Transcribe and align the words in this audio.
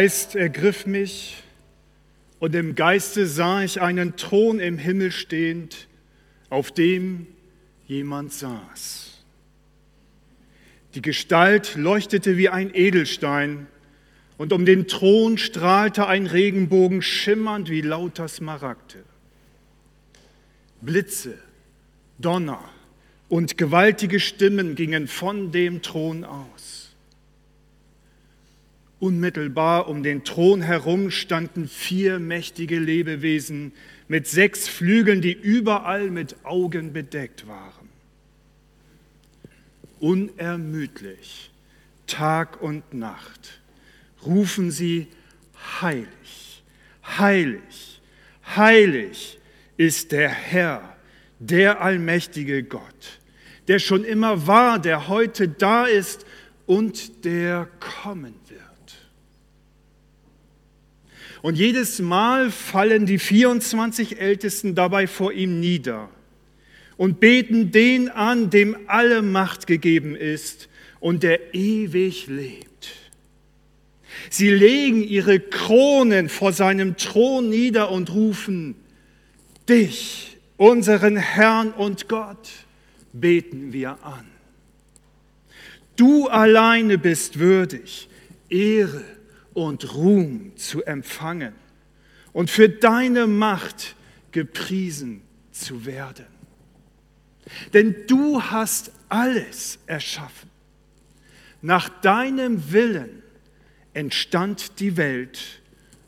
Geist 0.00 0.34
ergriff 0.34 0.86
mich 0.86 1.42
und 2.38 2.54
im 2.54 2.74
Geiste 2.74 3.26
sah 3.26 3.62
ich 3.62 3.82
einen 3.82 4.16
Thron 4.16 4.58
im 4.58 4.78
Himmel 4.78 5.12
stehend, 5.12 5.88
auf 6.48 6.72
dem 6.72 7.26
jemand 7.86 8.32
saß. 8.32 9.18
Die 10.94 11.02
Gestalt 11.02 11.76
leuchtete 11.76 12.38
wie 12.38 12.48
ein 12.48 12.74
Edelstein 12.74 13.66
und 14.38 14.54
um 14.54 14.64
den 14.64 14.88
Thron 14.88 15.36
strahlte 15.36 16.06
ein 16.06 16.24
Regenbogen 16.26 17.02
schimmernd 17.02 17.68
wie 17.68 17.82
lauter 17.82 18.26
Smaragde. 18.26 19.04
Blitze, 20.80 21.36
Donner 22.18 22.64
und 23.28 23.58
gewaltige 23.58 24.18
Stimmen 24.18 24.76
gingen 24.76 25.08
von 25.08 25.52
dem 25.52 25.82
Thron 25.82 26.24
aus. 26.24 26.59
Unmittelbar 29.00 29.88
um 29.88 30.02
den 30.02 30.24
Thron 30.24 30.60
herum 30.60 31.10
standen 31.10 31.66
vier 31.66 32.18
mächtige 32.18 32.78
Lebewesen 32.78 33.72
mit 34.08 34.26
sechs 34.26 34.68
Flügeln, 34.68 35.22
die 35.22 35.32
überall 35.32 36.10
mit 36.10 36.44
Augen 36.44 36.92
bedeckt 36.92 37.48
waren. 37.48 37.88
Unermüdlich, 40.00 41.50
Tag 42.06 42.60
und 42.60 42.92
Nacht, 42.92 43.60
rufen 44.26 44.70
sie, 44.70 45.08
heilig, 45.80 46.62
heilig, 47.18 48.00
heilig 48.54 49.38
ist 49.78 50.12
der 50.12 50.28
Herr, 50.28 50.96
der 51.38 51.80
allmächtige 51.80 52.62
Gott, 52.62 53.20
der 53.66 53.78
schon 53.78 54.04
immer 54.04 54.46
war, 54.46 54.78
der 54.78 55.08
heute 55.08 55.48
da 55.48 55.86
ist 55.86 56.26
und 56.66 57.24
der 57.24 57.66
kommen 57.80 58.34
wird. 58.48 58.60
Und 61.42 61.56
jedes 61.56 62.00
Mal 62.00 62.50
fallen 62.50 63.06
die 63.06 63.18
24 63.18 64.20
Ältesten 64.20 64.74
dabei 64.74 65.06
vor 65.06 65.32
ihm 65.32 65.58
nieder 65.60 66.10
und 66.96 67.18
beten 67.18 67.72
den 67.72 68.10
an, 68.10 68.50
dem 68.50 68.76
alle 68.86 69.22
Macht 69.22 69.66
gegeben 69.66 70.14
ist 70.14 70.68
und 70.98 71.22
der 71.22 71.54
ewig 71.54 72.26
lebt. 72.26 72.90
Sie 74.28 74.50
legen 74.50 75.02
ihre 75.02 75.40
Kronen 75.40 76.28
vor 76.28 76.52
seinem 76.52 76.98
Thron 76.98 77.48
nieder 77.48 77.90
und 77.90 78.12
rufen, 78.12 78.74
dich, 79.66 80.36
unseren 80.58 81.16
Herrn 81.16 81.70
und 81.70 82.06
Gott, 82.08 82.50
beten 83.14 83.72
wir 83.72 83.92
an. 84.04 84.26
Du 85.96 86.28
alleine 86.28 86.98
bist 86.98 87.38
würdig, 87.38 88.10
Ehre 88.50 89.04
und 89.54 89.94
Ruhm 89.94 90.56
zu 90.56 90.82
empfangen 90.84 91.54
und 92.32 92.50
für 92.50 92.68
deine 92.68 93.26
Macht 93.26 93.96
gepriesen 94.32 95.22
zu 95.50 95.84
werden. 95.86 96.26
Denn 97.72 98.06
du 98.06 98.40
hast 98.42 98.92
alles 99.08 99.78
erschaffen. 99.86 100.50
Nach 101.62 101.88
deinem 101.88 102.72
Willen 102.72 103.22
entstand 103.92 104.78
die 104.80 104.96
Welt 104.96 105.60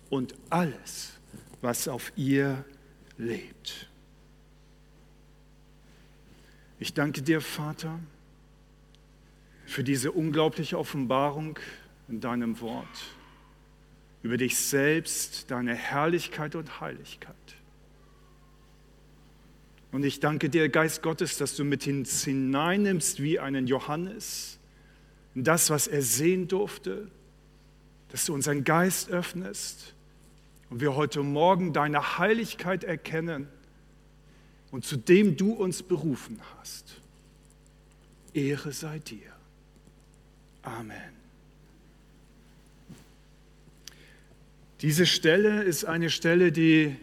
und 0.09 0.35
alles, 0.51 1.13
was 1.61 1.89
auf 1.89 2.13
ihr 2.17 2.65
lebt. 3.19 3.89
Ich 6.79 6.95
danke 6.95 7.23
dir, 7.23 7.41
Vater, 7.41 7.99
für 9.67 9.85
diese 9.85 10.13
unglaubliche 10.13 10.79
Offenbarung 10.79 11.59
in 12.09 12.21
deinem 12.21 12.61
Wort 12.61 12.89
über 14.23 14.37
dich 14.37 14.57
selbst, 14.57 15.51
deine 15.51 15.75
Herrlichkeit 15.75 16.55
und 16.55 16.81
Heiligkeit. 16.81 17.37
Und 19.91 20.05
ich 20.05 20.21
danke 20.21 20.49
dir, 20.49 20.69
Geist 20.69 21.03
Gottes, 21.03 21.37
dass 21.37 21.55
du 21.55 21.65
mit 21.65 21.87
uns 21.87 22.25
hineinnimmst 22.25 23.23
wie 23.23 23.39
einen 23.39 23.67
Johannes 23.67 24.59
das, 25.35 25.71
was 25.71 25.87
er 25.87 26.03
sehen 26.03 26.49
durfte, 26.49 27.09
dass 28.11 28.27
du 28.27 28.35
unseren 28.35 28.65
Geist 28.65 29.11
öffnest 29.11 29.95
und 30.71 30.81
wir 30.81 30.95
heute 30.95 31.23
Morgen 31.23 31.73
deine 31.73 32.19
Heiligkeit 32.19 32.85
erkennen 32.85 33.49
und 34.71 34.85
zu 34.85 34.97
dem 34.97 35.37
du 35.37 35.53
uns 35.53 35.83
berufen 35.83 36.41
hast. 36.59 37.01
Ehre 38.35 38.73
sei 38.73 38.99
dir. 38.99 39.33
Amen. 40.63 41.22
Diese 44.83 45.07
Stelle 45.07 45.63
ist 45.63 45.85
eine 45.85 46.11
Stelle, 46.11 46.51
die 46.51 46.97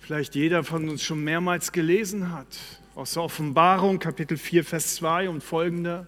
vielleicht 0.00 0.34
jeder 0.34 0.64
von 0.64 0.86
uns 0.90 1.02
schon 1.02 1.24
mehrmals 1.24 1.72
gelesen 1.72 2.30
hat. 2.30 2.46
Aus 2.94 3.14
der 3.14 3.22
Offenbarung, 3.22 3.98
Kapitel 3.98 4.36
4, 4.36 4.62
Vers 4.64 4.96
2 4.96 5.30
und 5.30 5.42
folgende. 5.42 6.06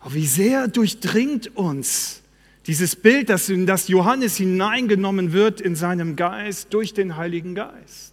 Aber 0.00 0.12
wie 0.12 0.26
sehr 0.26 0.68
durchdringt 0.68 1.56
uns 1.56 2.20
dieses 2.66 2.94
Bild, 2.94 3.30
dass 3.30 3.48
in 3.48 3.64
das 3.64 3.88
Johannes 3.88 4.36
hineingenommen 4.36 5.32
wird 5.32 5.62
in 5.62 5.74
seinem 5.74 6.14
Geist 6.14 6.74
durch 6.74 6.92
den 6.92 7.16
Heiligen 7.16 7.54
Geist. 7.54 8.12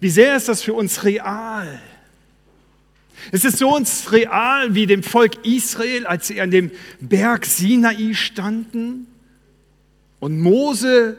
Wie 0.00 0.10
sehr 0.10 0.36
ist 0.36 0.48
das 0.48 0.62
für 0.62 0.74
uns 0.74 1.04
real? 1.04 1.80
Es 3.30 3.44
ist 3.44 3.58
so 3.58 3.72
uns 3.72 4.10
real 4.10 4.74
wie 4.74 4.86
dem 4.86 5.04
Volk 5.04 5.46
Israel, 5.46 6.08
als 6.08 6.26
sie 6.26 6.40
an 6.40 6.50
dem 6.50 6.72
Berg 6.98 7.46
Sinai 7.46 8.14
standen 8.14 9.06
und 10.22 10.38
Mose 10.38 11.16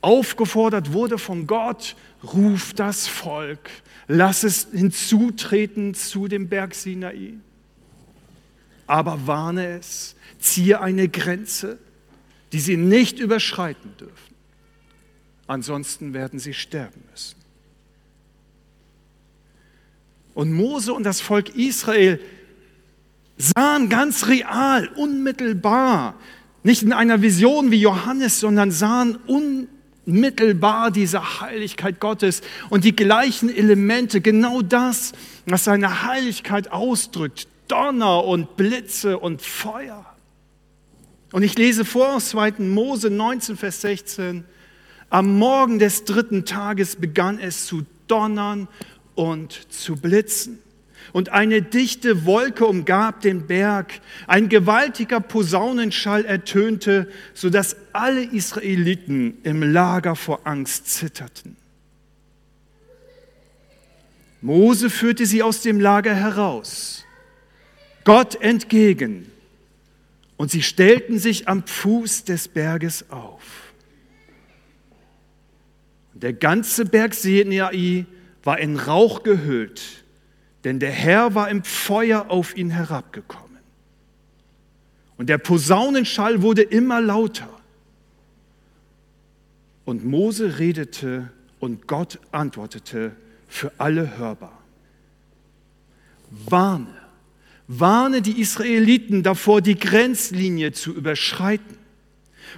aufgefordert 0.00 0.92
wurde 0.92 1.16
von 1.16 1.46
Gott, 1.46 1.94
ruf 2.24 2.74
das 2.74 3.06
Volk, 3.06 3.70
lass 4.08 4.42
es 4.42 4.66
hinzutreten 4.72 5.94
zu 5.94 6.26
dem 6.26 6.48
Berg 6.48 6.74
Sinai. 6.74 7.34
Aber 8.88 9.28
warne 9.28 9.78
es, 9.78 10.16
ziehe 10.40 10.80
eine 10.80 11.08
Grenze, 11.08 11.78
die 12.50 12.58
sie 12.58 12.76
nicht 12.76 13.20
überschreiten 13.20 13.96
dürfen. 13.96 14.34
Ansonsten 15.46 16.12
werden 16.12 16.40
sie 16.40 16.52
sterben 16.52 17.04
müssen. 17.12 17.36
Und 20.34 20.52
Mose 20.52 20.92
und 20.92 21.04
das 21.04 21.20
Volk 21.20 21.54
Israel 21.54 22.18
sahen 23.38 23.88
ganz 23.88 24.26
real, 24.26 24.88
unmittelbar, 24.96 26.16
nicht 26.66 26.82
in 26.82 26.92
einer 26.92 27.22
Vision 27.22 27.70
wie 27.70 27.80
Johannes, 27.80 28.40
sondern 28.40 28.72
sahen 28.72 29.18
unmittelbar 30.04 30.90
diese 30.90 31.40
Heiligkeit 31.40 32.00
Gottes 32.00 32.42
und 32.70 32.82
die 32.82 32.96
gleichen 32.96 33.48
Elemente, 33.48 34.20
genau 34.20 34.62
das, 34.62 35.12
was 35.46 35.62
seine 35.62 36.02
Heiligkeit 36.02 36.72
ausdrückt, 36.72 37.46
Donner 37.68 38.24
und 38.24 38.56
Blitze 38.56 39.16
und 39.16 39.42
Feuer. 39.42 40.04
Und 41.30 41.44
ich 41.44 41.56
lese 41.56 41.84
vor 41.84 42.16
aus 42.16 42.30
2. 42.30 42.54
Mose 42.58 43.10
19, 43.10 43.56
Vers 43.56 43.82
16. 43.82 44.44
Am 45.08 45.38
Morgen 45.38 45.78
des 45.78 46.04
dritten 46.04 46.44
Tages 46.44 46.96
begann 46.96 47.38
es 47.38 47.66
zu 47.66 47.86
donnern 48.08 48.66
und 49.14 49.72
zu 49.72 49.94
blitzen 49.94 50.58
und 51.12 51.30
eine 51.30 51.62
dichte 51.62 52.24
Wolke 52.24 52.66
umgab 52.66 53.20
den 53.20 53.46
Berg. 53.46 54.00
Ein 54.26 54.48
gewaltiger 54.48 55.20
Posaunenschall 55.20 56.24
ertönte, 56.24 57.08
sodass 57.34 57.76
alle 57.92 58.22
Israeliten 58.22 59.38
im 59.42 59.62
Lager 59.62 60.16
vor 60.16 60.40
Angst 60.44 60.88
zitterten. 60.88 61.56
Mose 64.42 64.90
führte 64.90 65.26
sie 65.26 65.42
aus 65.42 65.62
dem 65.62 65.80
Lager 65.80 66.14
heraus, 66.14 67.04
Gott 68.04 68.40
entgegen, 68.40 69.30
und 70.36 70.50
sie 70.50 70.62
stellten 70.62 71.18
sich 71.18 71.48
am 71.48 71.66
Fuß 71.66 72.24
des 72.24 72.46
Berges 72.46 73.10
auf. 73.10 73.72
Der 76.12 76.32
ganze 76.32 76.84
Berg 76.84 77.14
Sinai 77.14 78.06
war 78.42 78.58
in 78.58 78.76
Rauch 78.76 79.22
gehüllt 79.22 80.04
denn 80.66 80.80
der 80.80 80.90
Herr 80.90 81.36
war 81.36 81.48
im 81.48 81.62
Feuer 81.62 82.26
auf 82.28 82.56
ihn 82.56 82.70
herabgekommen. 82.70 83.58
Und 85.16 85.28
der 85.28 85.38
Posaunenschall 85.38 86.42
wurde 86.42 86.62
immer 86.62 87.00
lauter. 87.00 87.48
Und 89.84 90.04
Mose 90.04 90.58
redete 90.58 91.30
und 91.60 91.86
Gott 91.86 92.18
antwortete 92.32 93.14
für 93.46 93.70
alle 93.78 94.18
hörbar. 94.18 94.60
Warne, 96.30 96.98
warne 97.68 98.20
die 98.20 98.40
Israeliten 98.40 99.22
davor, 99.22 99.60
die 99.60 99.78
Grenzlinie 99.78 100.72
zu 100.72 100.92
überschreiten, 100.92 101.76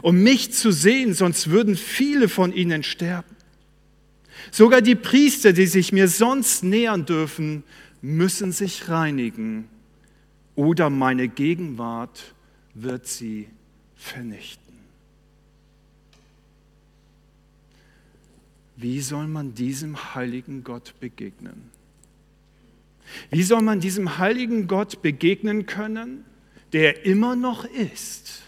um 0.00 0.22
mich 0.22 0.54
zu 0.54 0.72
sehen, 0.72 1.12
sonst 1.12 1.50
würden 1.50 1.76
viele 1.76 2.31
von 2.31 2.54
ihnen 2.54 2.82
sterben. 2.84 3.37
Sogar 4.50 4.81
die 4.81 4.94
Priester, 4.94 5.52
die 5.52 5.66
sich 5.66 5.93
mir 5.93 6.08
sonst 6.08 6.64
nähern 6.64 7.04
dürfen, 7.04 7.64
müssen 8.00 8.52
sich 8.52 8.88
reinigen 8.88 9.68
oder 10.54 10.90
meine 10.90 11.28
Gegenwart 11.28 12.34
wird 12.74 13.06
sie 13.06 13.48
vernichten. 13.96 14.74
Wie 18.76 19.00
soll 19.00 19.26
man 19.26 19.54
diesem 19.54 20.14
heiligen 20.14 20.62
Gott 20.62 20.94
begegnen? 21.00 21.70
Wie 23.30 23.42
soll 23.42 23.62
man 23.62 23.80
diesem 23.80 24.18
heiligen 24.18 24.68
Gott 24.68 25.02
begegnen 25.02 25.66
können, 25.66 26.24
der 26.72 27.04
immer 27.04 27.34
noch 27.34 27.64
ist? 27.64 28.42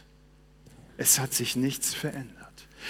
Es 0.97 1.19
hat 1.19 1.33
sich 1.33 1.57
nichts 1.57 1.95
verändert. 1.95 2.40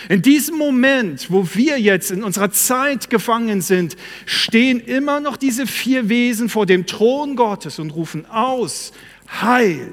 In 0.09 0.23
diesem 0.23 0.57
Moment, 0.57 1.31
wo 1.31 1.47
wir 1.55 1.79
jetzt 1.79 2.11
in 2.11 2.23
unserer 2.23 2.51
Zeit 2.51 3.11
gefangen 3.11 3.61
sind, 3.61 3.97
stehen 4.25 4.81
immer 4.81 5.21
noch 5.21 5.37
diese 5.37 5.67
vier 5.67 6.09
Wesen 6.09 6.49
vor 6.49 6.67
dem 6.67 6.87
Thron 6.87 7.37
Gottes 7.37 7.79
und 7.79 7.91
rufen 7.91 8.27
aus, 8.27 8.93
heilig, 9.41 9.85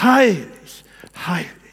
heilig, 0.00 0.84
heilig. 1.26 1.63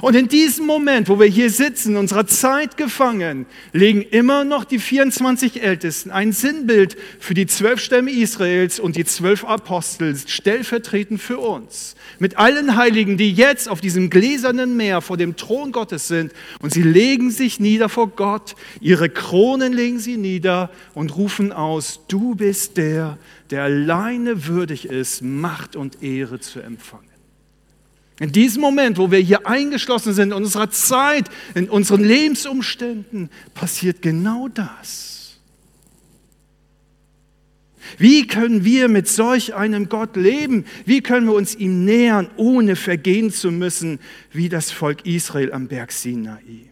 Und 0.00 0.14
in 0.14 0.28
diesem 0.28 0.66
Moment, 0.66 1.08
wo 1.08 1.18
wir 1.18 1.26
hier 1.26 1.50
sitzen, 1.50 1.96
unserer 1.96 2.26
Zeit 2.26 2.76
gefangen, 2.76 3.46
legen 3.72 4.02
immer 4.02 4.44
noch 4.44 4.64
die 4.64 4.78
24 4.78 5.62
Ältesten 5.62 6.10
ein 6.10 6.32
Sinnbild 6.32 6.96
für 7.18 7.34
die 7.34 7.46
zwölf 7.46 7.80
Stämme 7.80 8.10
Israels 8.10 8.80
und 8.80 8.96
die 8.96 9.04
zwölf 9.04 9.44
Apostel, 9.44 10.16
stellvertretend 10.16 11.20
für 11.20 11.38
uns. 11.38 11.94
Mit 12.18 12.38
allen 12.38 12.76
Heiligen, 12.76 13.16
die 13.16 13.32
jetzt 13.32 13.68
auf 13.68 13.80
diesem 13.80 14.10
gläsernen 14.10 14.76
Meer 14.76 15.00
vor 15.00 15.16
dem 15.16 15.36
Thron 15.36 15.72
Gottes 15.72 16.08
sind. 16.08 16.32
Und 16.60 16.72
sie 16.72 16.82
legen 16.82 17.30
sich 17.30 17.60
nieder 17.60 17.88
vor 17.88 18.08
Gott, 18.08 18.54
ihre 18.80 19.08
Kronen 19.08 19.72
legen 19.72 19.98
sie 19.98 20.16
nieder 20.16 20.70
und 20.94 21.16
rufen 21.16 21.52
aus, 21.52 22.00
du 22.08 22.34
bist 22.34 22.76
der, 22.76 23.18
der 23.50 23.64
alleine 23.64 24.46
würdig 24.46 24.86
ist, 24.86 25.22
Macht 25.22 25.76
und 25.76 26.02
Ehre 26.02 26.40
zu 26.40 26.60
empfangen. 26.60 27.11
In 28.22 28.30
diesem 28.30 28.60
Moment, 28.60 28.98
wo 28.98 29.10
wir 29.10 29.18
hier 29.18 29.48
eingeschlossen 29.48 30.14
sind, 30.14 30.28
in 30.28 30.32
unserer 30.32 30.70
Zeit, 30.70 31.28
in 31.56 31.68
unseren 31.68 32.04
Lebensumständen, 32.04 33.30
passiert 33.52 34.00
genau 34.00 34.46
das. 34.46 35.40
Wie 37.98 38.28
können 38.28 38.64
wir 38.64 38.86
mit 38.86 39.08
solch 39.08 39.56
einem 39.56 39.88
Gott 39.88 40.14
leben? 40.14 40.66
Wie 40.86 41.00
können 41.00 41.26
wir 41.26 41.34
uns 41.34 41.56
ihm 41.56 41.84
nähern, 41.84 42.30
ohne 42.36 42.76
vergehen 42.76 43.32
zu 43.32 43.50
müssen, 43.50 43.98
wie 44.30 44.48
das 44.48 44.70
Volk 44.70 45.04
Israel 45.04 45.52
am 45.52 45.66
Berg 45.66 45.90
Sinai? 45.90 46.70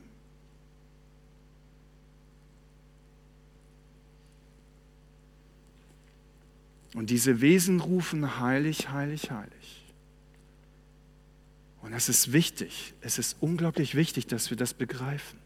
Und 6.94 7.10
diese 7.10 7.40
Wesen 7.40 7.80
rufen 7.80 8.38
heilig, 8.38 8.90
heilig, 8.90 9.32
heilig. 9.32 9.79
Und 11.82 11.92
das 11.92 12.08
ist 12.08 12.32
wichtig, 12.32 12.94
es 13.00 13.18
ist 13.18 13.36
unglaublich 13.40 13.94
wichtig, 13.94 14.26
dass 14.26 14.50
wir 14.50 14.56
das 14.56 14.74
begreifen. 14.74 15.38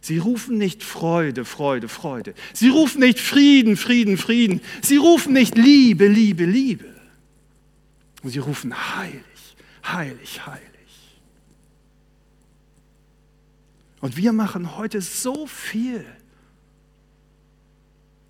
Sie 0.00 0.18
rufen 0.18 0.58
nicht 0.58 0.82
Freude, 0.82 1.44
Freude, 1.44 1.88
Freude. 1.88 2.34
Sie 2.52 2.68
rufen 2.68 3.00
nicht 3.00 3.20
Frieden, 3.20 3.76
Frieden, 3.76 4.16
Frieden. 4.18 4.60
Sie 4.82 4.96
rufen 4.96 5.32
nicht 5.32 5.56
Liebe, 5.56 6.08
Liebe, 6.08 6.44
Liebe. 6.44 6.92
Und 8.22 8.30
sie 8.30 8.40
rufen 8.40 8.74
heilig, 8.96 9.22
heilig, 9.84 10.44
heilig. 10.44 10.70
Und 14.00 14.16
wir 14.16 14.32
machen 14.32 14.76
heute 14.76 15.00
so 15.00 15.46
viel 15.46 16.04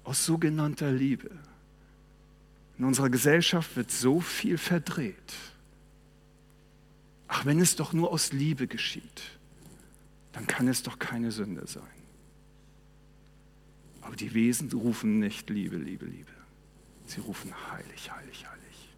aus 0.05 0.27
sogenannter 0.27 0.93
Liebe. 0.93 1.31
In 2.79 2.85
unserer 2.85 3.09
Gesellschaft 3.09 3.77
wird 3.77 3.91
so 3.91 4.21
viel 4.21 4.59
verdreht. 4.59 5.35
Ach, 7.35 7.47
wenn 7.47 7.61
es 7.61 7.77
doch 7.77 7.95
nur 7.95 8.13
aus 8.13 8.33
Liebe 8.33 8.67
geschieht, 8.67 9.23
dann 10.33 10.47
kann 10.47 10.69
es 10.69 10.83
doch 10.83 10.99
keine 10.99 11.33
Sünde 11.33 11.67
sein. 11.67 11.83
Aber 14.03 14.15
die 14.17 14.35
Wesen 14.35 14.71
rufen 14.71 15.19
nicht 15.19 15.49
Liebe, 15.49 15.77
Liebe, 15.79 16.05
Liebe. 16.05 16.31
Sie 17.07 17.21
rufen 17.21 17.51
heilig, 17.71 18.13
heilig, 18.13 18.45
heilig. 18.47 18.89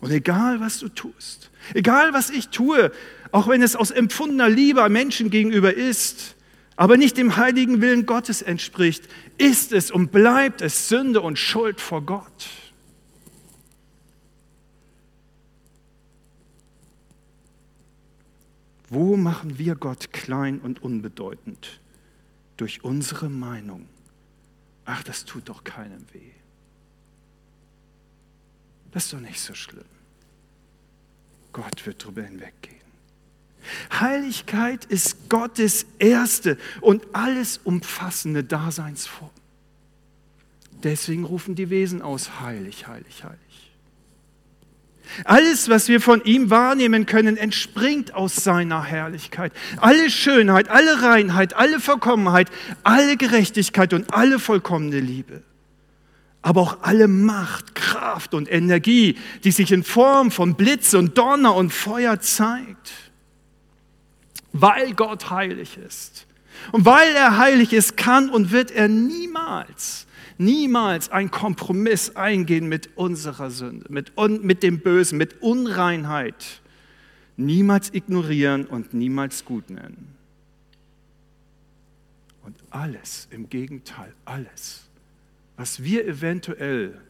Und 0.00 0.10
egal, 0.10 0.58
was 0.60 0.78
du 0.78 0.88
tust, 0.88 1.50
egal, 1.74 2.14
was 2.14 2.30
ich 2.30 2.48
tue, 2.48 2.92
auch 3.30 3.46
wenn 3.48 3.60
es 3.60 3.76
aus 3.76 3.90
empfundener 3.90 4.48
Liebe 4.48 4.88
Menschen 4.88 5.28
gegenüber 5.28 5.74
ist, 5.74 6.36
aber 6.76 6.96
nicht 6.96 7.18
dem 7.18 7.36
heiligen 7.36 7.82
Willen 7.82 8.06
Gottes 8.06 8.40
entspricht, 8.40 9.06
ist 9.36 9.70
es 9.72 9.90
und 9.90 10.12
bleibt 10.12 10.62
es 10.62 10.88
Sünde 10.88 11.20
und 11.20 11.38
Schuld 11.38 11.78
vor 11.78 12.00
Gott. 12.00 12.48
Wo 18.92 19.16
machen 19.16 19.56
wir 19.56 19.74
Gott 19.74 20.12
klein 20.12 20.60
und 20.60 20.82
unbedeutend? 20.82 21.80
Durch 22.58 22.84
unsere 22.84 23.30
Meinung. 23.30 23.88
Ach, 24.84 25.02
das 25.02 25.24
tut 25.24 25.48
doch 25.48 25.64
keinem 25.64 26.04
weh. 26.12 26.30
Das 28.90 29.04
ist 29.04 29.14
doch 29.14 29.20
nicht 29.20 29.40
so 29.40 29.54
schlimm. 29.54 29.86
Gott 31.54 31.86
wird 31.86 32.04
darüber 32.04 32.22
hinweggehen. 32.22 32.82
Heiligkeit 33.98 34.84
ist 34.84 35.30
Gottes 35.30 35.86
erste 35.98 36.58
und 36.82 37.02
alles 37.14 37.60
umfassende 37.64 38.44
Daseinsform. 38.44 39.30
Deswegen 40.82 41.24
rufen 41.24 41.54
die 41.54 41.70
Wesen 41.70 42.02
aus, 42.02 42.40
heilig, 42.40 42.86
heilig, 42.88 43.24
heilig. 43.24 43.51
Alles, 45.24 45.68
was 45.68 45.88
wir 45.88 46.00
von 46.00 46.22
ihm 46.24 46.50
wahrnehmen 46.50 47.06
können, 47.06 47.36
entspringt 47.36 48.14
aus 48.14 48.36
seiner 48.36 48.82
Herrlichkeit. 48.84 49.52
Alle 49.78 50.10
Schönheit, 50.10 50.68
alle 50.68 51.02
Reinheit, 51.02 51.54
alle 51.54 51.80
Vollkommenheit, 51.80 52.48
alle 52.82 53.16
Gerechtigkeit 53.16 53.92
und 53.92 54.12
alle 54.14 54.38
vollkommene 54.38 55.00
Liebe. 55.00 55.42
Aber 56.40 56.60
auch 56.60 56.78
alle 56.82 57.08
Macht, 57.08 57.74
Kraft 57.74 58.34
und 58.34 58.50
Energie, 58.50 59.16
die 59.44 59.52
sich 59.52 59.70
in 59.70 59.84
Form 59.84 60.30
von 60.30 60.54
Blitz 60.54 60.94
und 60.94 61.16
Donner 61.16 61.54
und 61.54 61.72
Feuer 61.72 62.20
zeigt. 62.20 62.92
Weil 64.52 64.94
Gott 64.94 65.30
heilig 65.30 65.78
ist. 65.78 66.26
Und 66.72 66.84
weil 66.84 67.14
er 67.14 67.38
heilig 67.38 67.72
ist, 67.72 67.96
kann 67.96 68.28
und 68.28 68.50
wird 68.50 68.70
er 68.70 68.88
niemals 68.88 70.06
niemals 70.38 71.10
einen 71.10 71.30
Kompromiss 71.30 72.16
eingehen 72.16 72.68
mit 72.68 72.96
unserer 72.96 73.50
Sünde, 73.50 73.86
mit, 73.90 74.12
mit 74.42 74.62
dem 74.62 74.80
Bösen, 74.80 75.18
mit 75.18 75.42
Unreinheit. 75.42 76.60
Niemals 77.36 77.92
ignorieren 77.92 78.66
und 78.66 78.94
niemals 78.94 79.44
gut 79.44 79.70
nennen. 79.70 80.14
Und 82.44 82.56
alles, 82.70 83.28
im 83.30 83.48
Gegenteil, 83.48 84.12
alles, 84.24 84.88
was 85.56 85.82
wir 85.82 86.06
eventuell 86.06 87.00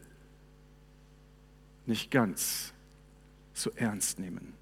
nicht 1.87 2.11
ganz 2.11 2.73
so 3.55 3.71
ernst 3.77 4.19
nehmen, 4.19 4.55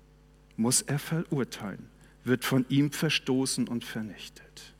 muss 0.56 0.82
er 0.82 0.98
verurteilen, 0.98 1.86
wird 2.24 2.44
von 2.44 2.64
ihm 2.68 2.92
verstoßen 2.92 3.68
und 3.68 3.84
vernichtet. 3.84 4.74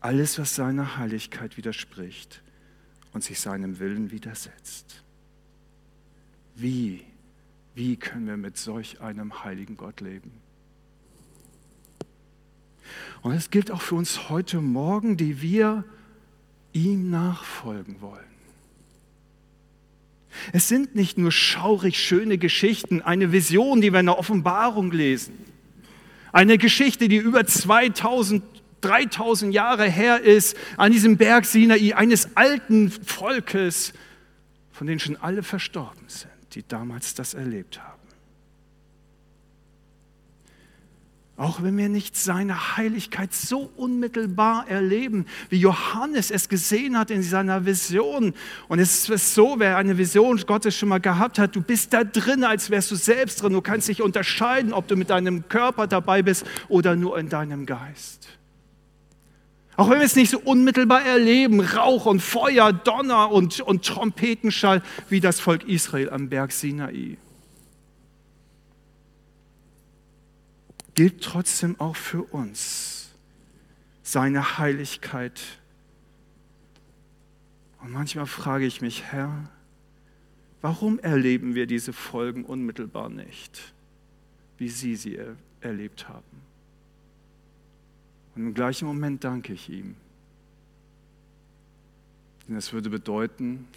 Alles, 0.00 0.38
was 0.38 0.54
seiner 0.54 0.96
Heiligkeit 0.96 1.56
widerspricht, 1.56 2.42
und 3.12 3.24
sich 3.24 3.40
seinem 3.40 3.78
Willen 3.78 4.10
widersetzt. 4.10 5.02
Wie, 6.54 7.04
wie 7.74 7.96
können 7.96 8.26
wir 8.26 8.36
mit 8.36 8.56
solch 8.56 9.00
einem 9.00 9.44
heiligen 9.44 9.76
Gott 9.76 10.00
leben? 10.00 10.32
Und 13.22 13.32
es 13.32 13.50
gilt 13.50 13.70
auch 13.70 13.82
für 13.82 13.94
uns 13.94 14.28
heute 14.28 14.60
Morgen, 14.60 15.16
die 15.16 15.42
wir 15.42 15.84
ihm 16.72 17.10
nachfolgen 17.10 18.00
wollen. 18.00 18.24
Es 20.52 20.68
sind 20.68 20.94
nicht 20.94 21.18
nur 21.18 21.32
schaurig 21.32 21.98
schöne 21.98 22.38
Geschichten, 22.38 23.02
eine 23.02 23.32
Vision, 23.32 23.80
die 23.80 23.92
wir 23.92 24.00
in 24.00 24.06
der 24.06 24.18
Offenbarung 24.18 24.92
lesen. 24.92 25.34
Eine 26.32 26.58
Geschichte, 26.58 27.08
die 27.08 27.16
über 27.16 27.44
2000 27.44 28.42
3000 28.80 29.52
Jahre 29.52 29.88
her 29.88 30.20
ist, 30.20 30.56
an 30.76 30.92
diesem 30.92 31.16
Berg 31.16 31.44
Sinai, 31.44 31.94
eines 31.94 32.36
alten 32.36 32.90
Volkes, 32.90 33.92
von 34.70 34.86
denen 34.86 35.00
schon 35.00 35.16
alle 35.16 35.42
verstorben 35.42 36.08
sind, 36.08 36.30
die 36.54 36.66
damals 36.66 37.14
das 37.14 37.34
erlebt 37.34 37.80
haben. 37.80 38.00
Auch 41.40 41.62
wenn 41.62 41.78
wir 41.78 41.88
nicht 41.88 42.18
seine 42.18 42.76
Heiligkeit 42.76 43.32
so 43.32 43.70
unmittelbar 43.76 44.68
erleben, 44.68 45.24
wie 45.48 45.56
Johannes 45.56 46.30
es 46.30 46.50
gesehen 46.50 46.98
hat 46.98 47.10
in 47.10 47.22
seiner 47.22 47.64
Vision. 47.64 48.34
Und 48.68 48.78
es 48.78 49.08
ist 49.08 49.34
so, 49.34 49.54
wer 49.56 49.78
eine 49.78 49.96
Vision 49.96 50.36
Gottes 50.46 50.76
schon 50.76 50.90
mal 50.90 51.00
gehabt 51.00 51.38
hat, 51.38 51.56
du 51.56 51.62
bist 51.62 51.94
da 51.94 52.04
drin, 52.04 52.44
als 52.44 52.68
wärst 52.68 52.90
du 52.90 52.94
selbst 52.94 53.40
drin. 53.40 53.54
Du 53.54 53.62
kannst 53.62 53.88
dich 53.88 54.02
unterscheiden, 54.02 54.74
ob 54.74 54.86
du 54.86 54.96
mit 54.96 55.08
deinem 55.08 55.48
Körper 55.48 55.86
dabei 55.86 56.20
bist 56.20 56.44
oder 56.68 56.94
nur 56.94 57.18
in 57.18 57.30
deinem 57.30 57.64
Geist. 57.64 58.39
Auch 59.80 59.88
wenn 59.88 59.98
wir 59.98 60.04
es 60.04 60.14
nicht 60.14 60.28
so 60.28 60.38
unmittelbar 60.38 61.06
erleben, 61.06 61.62
Rauch 61.62 62.04
und 62.04 62.20
Feuer, 62.20 62.70
Donner 62.70 63.30
und, 63.32 63.60
und 63.60 63.82
Trompetenschall, 63.82 64.82
wie 65.08 65.20
das 65.20 65.40
Volk 65.40 65.66
Israel 65.66 66.10
am 66.10 66.28
Berg 66.28 66.52
Sinai. 66.52 67.16
gilt 70.94 71.22
trotzdem 71.22 71.80
auch 71.80 71.96
für 71.96 72.24
uns. 72.24 73.08
Seine 74.02 74.58
Heiligkeit. 74.58 75.40
Und 77.82 77.90
manchmal 77.90 78.26
frage 78.26 78.66
ich 78.66 78.82
mich, 78.82 79.04
Herr, 79.04 79.48
warum 80.60 80.98
erleben 80.98 81.54
wir 81.54 81.66
diese 81.66 81.94
Folgen 81.94 82.44
unmittelbar 82.44 83.08
nicht, 83.08 83.72
wie 84.58 84.68
Sie 84.68 84.94
sie 84.94 85.16
er 85.16 85.36
erlebt 85.62 86.06
haben? 86.06 86.49
Und 88.34 88.42
im 88.42 88.54
gleichen 88.54 88.86
Moment 88.86 89.24
danke 89.24 89.52
ich 89.52 89.68
ihm. 89.68 89.96
Denn 92.46 92.54
das 92.54 92.72
würde 92.72 92.90
bedeuten, 92.90 93.68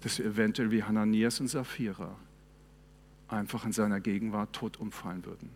dass 0.00 0.18
wir 0.18 0.26
eventuell 0.26 0.70
wie 0.70 0.82
Hananias 0.82 1.40
und 1.40 1.48
Sapphira 1.48 2.16
einfach 3.28 3.64
in 3.64 3.72
seiner 3.72 4.00
Gegenwart 4.00 4.52
tot 4.52 4.78
umfallen 4.78 5.24
würden. 5.24 5.50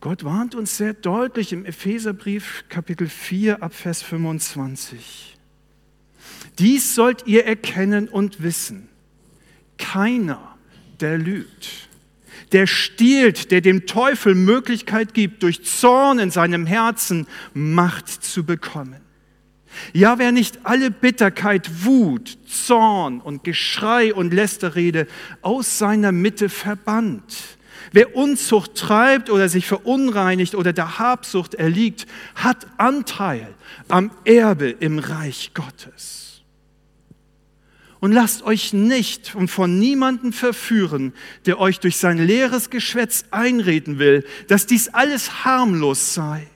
Gott 0.00 0.22
warnt 0.22 0.54
uns 0.54 0.76
sehr 0.76 0.94
deutlich 0.94 1.52
im 1.52 1.64
Epheserbrief 1.64 2.64
Kapitel 2.68 3.08
4 3.08 3.62
ab 3.62 3.74
Vers 3.74 4.02
25. 4.02 5.36
Dies 6.58 6.94
sollt 6.94 7.26
ihr 7.26 7.44
erkennen 7.46 8.08
und 8.08 8.42
wissen. 8.42 8.88
Keiner, 9.76 10.56
der 11.00 11.18
lügt, 11.18 11.87
der 12.52 12.66
stiehlt, 12.66 13.50
der 13.50 13.60
dem 13.60 13.86
Teufel 13.86 14.34
Möglichkeit 14.34 15.14
gibt, 15.14 15.42
durch 15.42 15.64
Zorn 15.64 16.18
in 16.18 16.30
seinem 16.30 16.66
Herzen 16.66 17.26
Macht 17.54 18.08
zu 18.08 18.44
bekommen. 18.44 19.00
Ja, 19.92 20.18
wer 20.18 20.32
nicht 20.32 20.60
alle 20.64 20.90
Bitterkeit, 20.90 21.84
Wut, 21.84 22.38
Zorn 22.46 23.20
und 23.20 23.44
Geschrei 23.44 24.12
und 24.14 24.32
Lästerrede 24.32 25.06
aus 25.42 25.78
seiner 25.78 26.12
Mitte 26.12 26.48
verbannt, 26.48 27.36
wer 27.92 28.16
Unzucht 28.16 28.74
treibt 28.74 29.30
oder 29.30 29.48
sich 29.48 29.66
verunreinigt 29.66 30.54
oder 30.54 30.72
der 30.72 30.98
Habsucht 30.98 31.54
erliegt, 31.54 32.06
hat 32.34 32.66
Anteil 32.76 33.54
am 33.88 34.10
Erbe 34.24 34.70
im 34.70 34.98
Reich 34.98 35.52
Gottes. 35.54 36.27
Und 38.00 38.12
lasst 38.12 38.42
euch 38.42 38.72
nicht 38.72 39.34
und 39.34 39.48
von 39.48 39.78
niemandem 39.78 40.32
verführen, 40.32 41.12
der 41.46 41.58
euch 41.58 41.80
durch 41.80 41.96
sein 41.96 42.18
leeres 42.18 42.70
Geschwätz 42.70 43.24
einreden 43.30 43.98
will, 43.98 44.24
dass 44.46 44.66
dies 44.66 44.88
alles 44.88 45.44
harmlos 45.44 46.14
sei. 46.14 46.46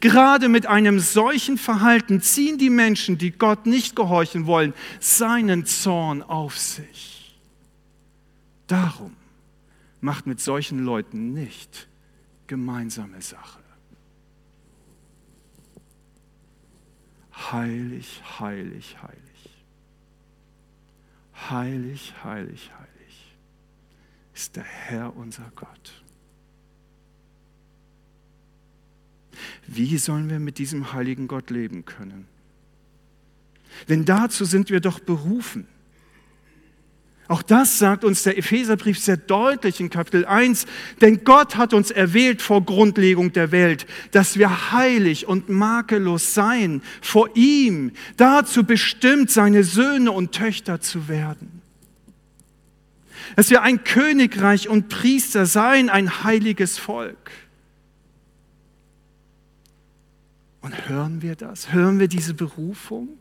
Gerade 0.00 0.48
mit 0.48 0.66
einem 0.66 0.98
solchen 0.98 1.58
Verhalten 1.58 2.22
ziehen 2.22 2.56
die 2.56 2.70
Menschen, 2.70 3.18
die 3.18 3.32
Gott 3.32 3.66
nicht 3.66 3.94
gehorchen 3.94 4.46
wollen, 4.46 4.72
seinen 4.98 5.66
Zorn 5.66 6.22
auf 6.22 6.56
sich. 6.58 7.38
Darum 8.66 9.14
macht 10.00 10.26
mit 10.26 10.40
solchen 10.40 10.84
Leuten 10.84 11.34
nicht 11.34 11.88
gemeinsame 12.46 13.20
Sache. 13.20 13.58
Heilig, 17.52 18.22
heilig, 18.38 18.96
heilig. 19.02 19.19
Heilig, 21.48 22.12
heilig, 22.22 22.70
heilig 22.78 22.90
ist 24.40 24.56
der 24.56 24.64
Herr 24.64 25.16
unser 25.16 25.50
Gott. 25.54 26.02
Wie 29.66 29.98
sollen 29.98 30.30
wir 30.30 30.40
mit 30.40 30.58
diesem 30.58 30.92
heiligen 30.92 31.28
Gott 31.28 31.50
leben 31.50 31.84
können? 31.84 32.26
Denn 33.88 34.04
dazu 34.04 34.44
sind 34.44 34.70
wir 34.70 34.80
doch 34.80 34.98
berufen. 34.98 35.66
Auch 37.30 37.42
das 37.42 37.78
sagt 37.78 38.02
uns 38.02 38.24
der 38.24 38.36
Epheserbrief 38.38 38.98
sehr 38.98 39.16
deutlich 39.16 39.78
in 39.78 39.88
Kapitel 39.88 40.24
1. 40.24 40.66
Denn 41.00 41.22
Gott 41.22 41.54
hat 41.54 41.72
uns 41.72 41.92
erwählt 41.92 42.42
vor 42.42 42.64
Grundlegung 42.64 43.32
der 43.32 43.52
Welt, 43.52 43.86
dass 44.10 44.36
wir 44.36 44.72
heilig 44.72 45.28
und 45.28 45.48
makellos 45.48 46.34
seien 46.34 46.82
vor 47.00 47.30
ihm, 47.36 47.92
dazu 48.16 48.64
bestimmt, 48.64 49.30
seine 49.30 49.62
Söhne 49.62 50.10
und 50.10 50.32
Töchter 50.32 50.80
zu 50.80 51.06
werden. 51.06 51.62
Dass 53.36 53.48
wir 53.48 53.62
ein 53.62 53.84
Königreich 53.84 54.68
und 54.68 54.88
Priester 54.88 55.46
seien, 55.46 55.88
ein 55.88 56.24
heiliges 56.24 56.78
Volk. 56.78 57.30
Und 60.62 60.88
hören 60.88 61.22
wir 61.22 61.36
das? 61.36 61.72
Hören 61.72 62.00
wir 62.00 62.08
diese 62.08 62.34
Berufung? 62.34 63.19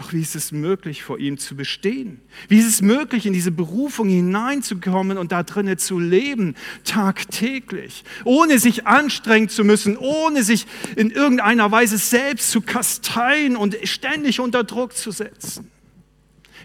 Doch 0.00 0.14
wie 0.14 0.22
ist 0.22 0.34
es 0.34 0.50
möglich, 0.50 1.02
vor 1.02 1.18
ihm 1.18 1.36
zu 1.36 1.54
bestehen? 1.54 2.22
Wie 2.48 2.58
ist 2.58 2.66
es 2.66 2.80
möglich, 2.80 3.26
in 3.26 3.34
diese 3.34 3.50
Berufung 3.50 4.08
hineinzukommen 4.08 5.18
und 5.18 5.30
da 5.30 5.42
drinnen 5.42 5.76
zu 5.76 5.98
leben, 5.98 6.54
tagtäglich, 6.84 8.04
ohne 8.24 8.58
sich 8.58 8.86
anstrengen 8.86 9.50
zu 9.50 9.62
müssen, 9.62 9.98
ohne 9.98 10.42
sich 10.42 10.66
in 10.96 11.10
irgendeiner 11.10 11.70
Weise 11.70 11.98
selbst 11.98 12.50
zu 12.50 12.62
kasteien 12.62 13.56
und 13.56 13.76
ständig 13.84 14.40
unter 14.40 14.64
Druck 14.64 14.96
zu 14.96 15.10
setzen? 15.10 15.70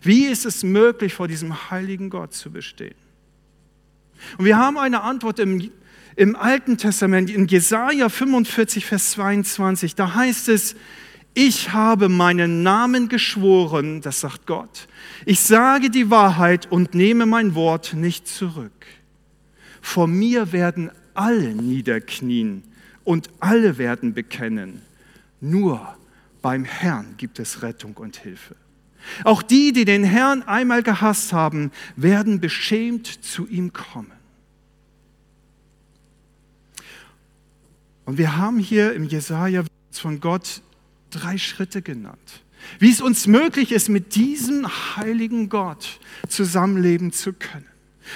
Wie 0.02 0.28
ist 0.28 0.46
es 0.46 0.64
möglich, 0.64 1.14
vor 1.14 1.28
diesem 1.28 1.70
heiligen 1.70 2.10
Gott 2.10 2.34
zu 2.34 2.52
bestehen? 2.52 2.96
Und 4.38 4.46
wir 4.46 4.56
haben 4.56 4.78
eine 4.78 5.02
Antwort 5.02 5.40
im, 5.40 5.72
im 6.16 6.38
Alten 6.38 6.78
Testament, 6.78 7.30
in 7.30 7.48
Jesaja 7.48 8.08
45, 8.08 8.86
Vers 8.86 9.12
22. 9.12 9.94
Da 9.96 10.16
heißt 10.16 10.48
es, 10.48 10.78
ich 11.36 11.74
habe 11.74 12.08
meinen 12.08 12.64
Namen 12.64 13.10
geschworen, 13.10 14.02
das 14.02 14.22
sagt 14.22 14.48
Gott. 14.48 14.88
Ich 15.26 15.42
sage 15.42 15.90
die 15.90 16.10
Wahrheit 16.10 16.72
und 16.72 16.96
nehme 16.96 17.26
mein 17.26 17.56
Wort 17.56 17.94
nicht 17.94 18.26
zurück. 18.28 18.86
Vor 19.82 20.08
mir 20.08 20.54
werden 20.54 20.92
alle 21.14 21.54
niederknien 21.54 22.64
und 23.04 23.30
alle 23.42 23.78
werden 23.78 24.14
bekennen. 24.14 24.82
Nur 25.42 25.98
beim 26.42 26.64
Herrn 26.64 27.16
gibt 27.18 27.40
es 27.40 27.62
Rettung 27.62 27.98
und 27.98 28.16
Hilfe. 28.16 28.56
Auch 29.26 29.42
die, 29.42 29.74
die 29.74 29.84
den 29.84 30.06
Herrn 30.06 30.42
einmal 30.42 30.84
gehasst 30.84 31.34
haben, 31.34 31.72
werden 31.98 32.40
beschämt 32.40 33.08
zu 33.08 33.46
ihm 33.46 33.74
kommen. 33.74 34.12
Und 38.06 38.18
wir 38.18 38.38
haben 38.38 38.58
hier 38.58 38.94
im 38.94 39.04
Jesaja 39.04 39.66
von 39.92 40.22
Gott 40.22 40.62
drei 41.16 41.38
Schritte 41.38 41.82
genannt. 41.82 42.44
Wie 42.80 42.92
es 42.92 43.02
uns 43.02 43.28
möglich 43.28 43.72
ist, 43.72 43.90
mit 43.90 44.16
diesem 44.16 44.68
heiligen 44.96 45.50
Gott 45.50 46.00
zusammenleben 46.28 47.12
zu 47.12 47.34
können. 47.34 47.68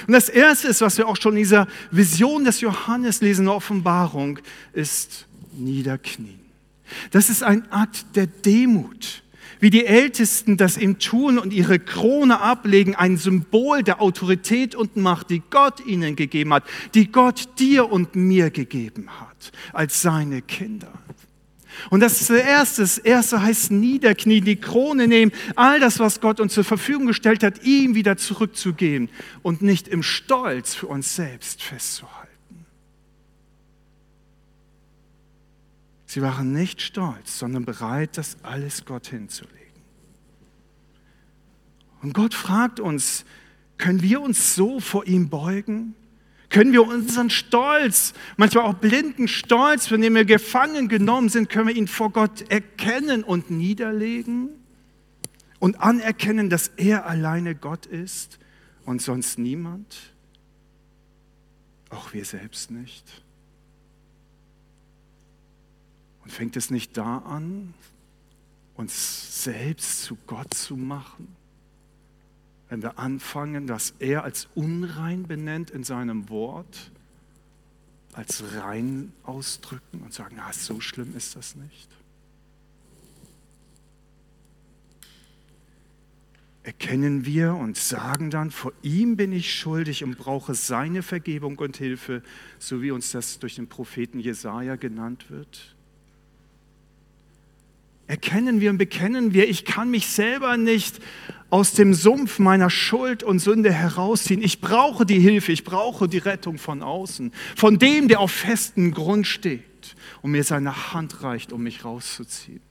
Und 0.08 0.14
das 0.14 0.30
erste 0.30 0.68
ist, 0.68 0.82
was 0.82 0.98
wir 0.98 1.08
auch 1.08 1.18
schon 1.18 1.34
in 1.34 1.44
dieser 1.44 1.68
Vision 1.92 2.44
des 2.44 2.62
Johannes 2.62 3.22
lesen, 3.22 3.42
in 3.42 3.46
der 3.46 3.56
Offenbarung, 3.56 4.40
ist 4.74 5.28
Niederknien. 5.54 6.40
Das 7.12 7.30
ist 7.30 7.44
ein 7.44 7.72
Akt 7.72 8.16
der 8.16 8.28
Demut. 8.28 9.24
Wie 9.60 9.70
die 9.70 9.86
Ältesten 9.86 10.56
das 10.56 10.78
ihm 10.78 11.00
tun 11.00 11.38
und 11.38 11.52
ihre 11.52 11.80
Krone 11.80 12.40
ablegen, 12.40 12.96
ein 12.96 13.18
Symbol 13.18 13.84
der 13.84 14.02
Autorität 14.02 14.74
und 14.74 14.96
Macht, 14.96 15.30
die 15.30 15.42
Gott 15.50 15.86
ihnen 15.86 16.16
gegeben 16.16 16.54
hat, 16.54 16.64
die 16.94 17.12
Gott 17.12 17.60
dir 17.60 17.92
und 17.92 18.16
mir 18.16 18.52
gegeben 18.52 19.10
hat, 19.20 19.52
als 19.74 20.02
seine 20.02 20.42
Kinder. 20.42 20.94
Und 21.90 22.02
das 22.02 22.22
ist 22.22 22.30
das 22.30 22.42
Erste. 22.42 22.82
Das 22.82 22.98
Erste 22.98 23.42
heißt 23.42 23.72
niederknien, 23.72 24.46
die 24.46 24.56
Krone 24.56 25.08
nehmen, 25.08 25.32
all 25.56 25.80
das, 25.80 26.00
was 26.00 26.22
Gott 26.22 26.40
uns 26.40 26.54
zur 26.54 26.64
Verfügung 26.64 27.08
gestellt 27.08 27.44
hat, 27.44 27.64
ihm 27.64 27.96
wieder 27.96 28.18
zurückzugeben 28.18 29.10
und 29.42 29.62
nicht 29.62 29.88
im 29.88 30.04
Stolz 30.04 30.76
für 30.76 30.88
uns 30.88 31.16
selbst 31.16 31.64
festzuhalten. 31.64 32.20
Sie 36.06 36.24
waren 36.24 36.54
nicht 36.54 36.82
stolz, 36.82 37.38
sondern 37.38 37.66
bereit, 37.66 38.18
das 38.18 38.38
alles 38.42 38.84
Gott 38.86 39.08
hinzulegen. 39.08 39.60
Und 42.02 42.14
Gott 42.14 42.34
fragt 42.34 42.80
uns, 42.80 43.26
können 43.78 44.02
wir 44.02 44.22
uns 44.22 44.56
so 44.56 44.80
vor 44.80 45.06
ihm 45.06 45.30
beugen? 45.30 45.94
Können 46.50 46.74
wir 46.74 46.86
unseren 46.88 47.30
Stolz, 47.30 48.14
manchmal 48.36 48.66
auch 48.66 48.74
blinden 48.74 49.28
Stolz, 49.28 49.88
von 49.88 50.02
dem 50.02 50.16
wir 50.16 50.26
gefangen 50.26 50.88
genommen 50.88 51.30
sind, 51.30 51.50
können 51.50 51.68
wir 51.68 51.76
ihn 51.76 51.88
vor 51.88 52.12
Gott 52.12 52.50
erkennen 52.50 53.24
und 53.24 53.52
niederlegen 53.52 54.50
und 55.60 55.80
anerkennen, 55.80 56.50
dass 56.50 56.70
er 56.70 57.06
alleine 57.06 57.54
Gott 57.54 57.86
ist 57.86 58.40
und 58.86 59.02
sonst 59.02 59.38
niemand? 59.38 59.96
Auch 61.92 62.14
wir 62.14 62.26
selbst 62.26 62.72
nicht. 62.72 63.06
Und 66.24 66.32
fängt 66.32 66.58
es 66.58 66.72
nicht 66.72 66.98
da 66.98 67.20
an, 67.20 67.76
uns 68.76 69.44
selbst 69.44 70.04
zu 70.04 70.18
Gott 70.26 70.54
zu 70.54 70.76
machen? 70.78 71.39
Wenn 72.70 72.82
wir 72.82 73.00
anfangen, 73.00 73.68
dass 73.68 73.94
er 74.00 74.24
als 74.24 74.48
unrein 74.56 75.24
benennt 75.24 75.72
in 75.72 75.84
seinem 75.84 76.30
Wort, 76.30 76.92
als 78.14 78.44
rein 78.56 79.12
ausdrücken 79.24 80.02
und 80.02 80.14
sagen, 80.14 80.36
na, 80.38 80.54
so 80.54 80.80
schlimm 80.80 81.16
ist 81.16 81.36
das 81.36 81.56
nicht. 81.56 81.90
bekennen 86.70 87.26
wir 87.26 87.56
und 87.56 87.78
sagen 87.78 88.30
dann, 88.30 88.52
vor 88.52 88.74
ihm 88.84 89.18
bin 89.18 89.32
ich 89.32 89.52
schuldig 89.56 90.04
und 90.04 90.20
brauche 90.20 90.54
seine 90.54 91.02
Vergebung 91.02 91.58
und 91.58 91.78
Hilfe, 91.78 92.22
so 92.60 92.84
wie 92.84 92.92
uns 92.92 93.12
das 93.12 93.40
durch 93.40 93.56
den 93.56 93.68
Propheten 93.68 94.20
Jesaja 94.20 94.76
genannt 94.76 95.32
wird? 95.32 95.76
Erkennen 98.10 98.60
wir 98.60 98.72
und 98.72 98.80
bekennen 98.80 99.36
wir, 99.36 99.48
ich 99.48 99.66
kann 99.66 99.92
mich 99.92 100.08
selber 100.08 100.58
nicht 100.58 100.98
aus 101.52 101.74
dem 101.74 101.94
Sumpf 101.94 102.40
meiner 102.40 102.72
Schuld 102.72 103.22
und 103.22 103.38
Sünde 103.38 103.72
herausziehen. 103.72 104.42
Ich 104.42 104.62
brauche 104.62 105.06
die 105.06 105.20
Hilfe, 105.20 105.52
ich 105.52 105.64
brauche 105.64 106.08
die 106.08 106.18
Rettung 106.18 106.58
von 106.58 106.82
außen, 106.82 107.32
von 107.56 107.78
dem, 107.78 108.08
der 108.08 108.20
auf 108.20 108.32
festem 108.32 108.96
Grund 108.96 109.28
steht 109.28 109.96
und 110.24 110.32
mir 110.32 110.44
seine 110.44 110.92
Hand 110.92 111.22
reicht, 111.22 111.54
um 111.54 111.62
mich 111.62 111.86
rauszuziehen. 111.86 112.62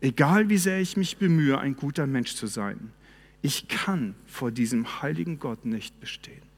Egal 0.00 0.48
wie 0.48 0.58
sehr 0.58 0.80
ich 0.80 0.96
mich 0.96 1.18
bemühe, 1.18 1.60
ein 1.60 1.76
guter 1.76 2.08
Mensch 2.08 2.34
zu 2.34 2.48
sein, 2.48 2.90
ich 3.40 3.68
kann 3.68 4.16
vor 4.26 4.50
diesem 4.50 5.00
heiligen 5.00 5.38
Gott 5.38 5.64
nicht 5.64 6.00
bestehen. 6.00 6.51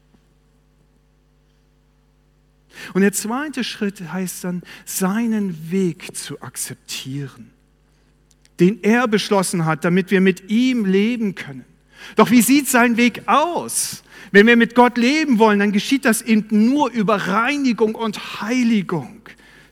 Und 2.93 3.01
der 3.01 3.13
zweite 3.13 3.63
Schritt 3.63 4.01
heißt 4.11 4.43
dann, 4.43 4.63
seinen 4.85 5.71
Weg 5.71 6.15
zu 6.15 6.41
akzeptieren, 6.41 7.51
den 8.59 8.83
er 8.83 9.07
beschlossen 9.07 9.65
hat, 9.65 9.85
damit 9.85 10.11
wir 10.11 10.21
mit 10.21 10.49
ihm 10.49 10.85
leben 10.85 11.35
können. 11.35 11.65
Doch 12.15 12.31
wie 12.31 12.41
sieht 12.41 12.67
sein 12.67 12.97
Weg 12.97 13.27
aus? 13.27 14.03
Wenn 14.31 14.47
wir 14.47 14.57
mit 14.57 14.75
Gott 14.75 14.97
leben 14.97 15.39
wollen, 15.39 15.59
dann 15.59 15.71
geschieht 15.71 16.05
das 16.05 16.21
eben 16.21 16.47
nur 16.69 16.91
über 16.91 17.15
Reinigung 17.15 17.95
und 17.95 18.41
Heiligung 18.41 19.21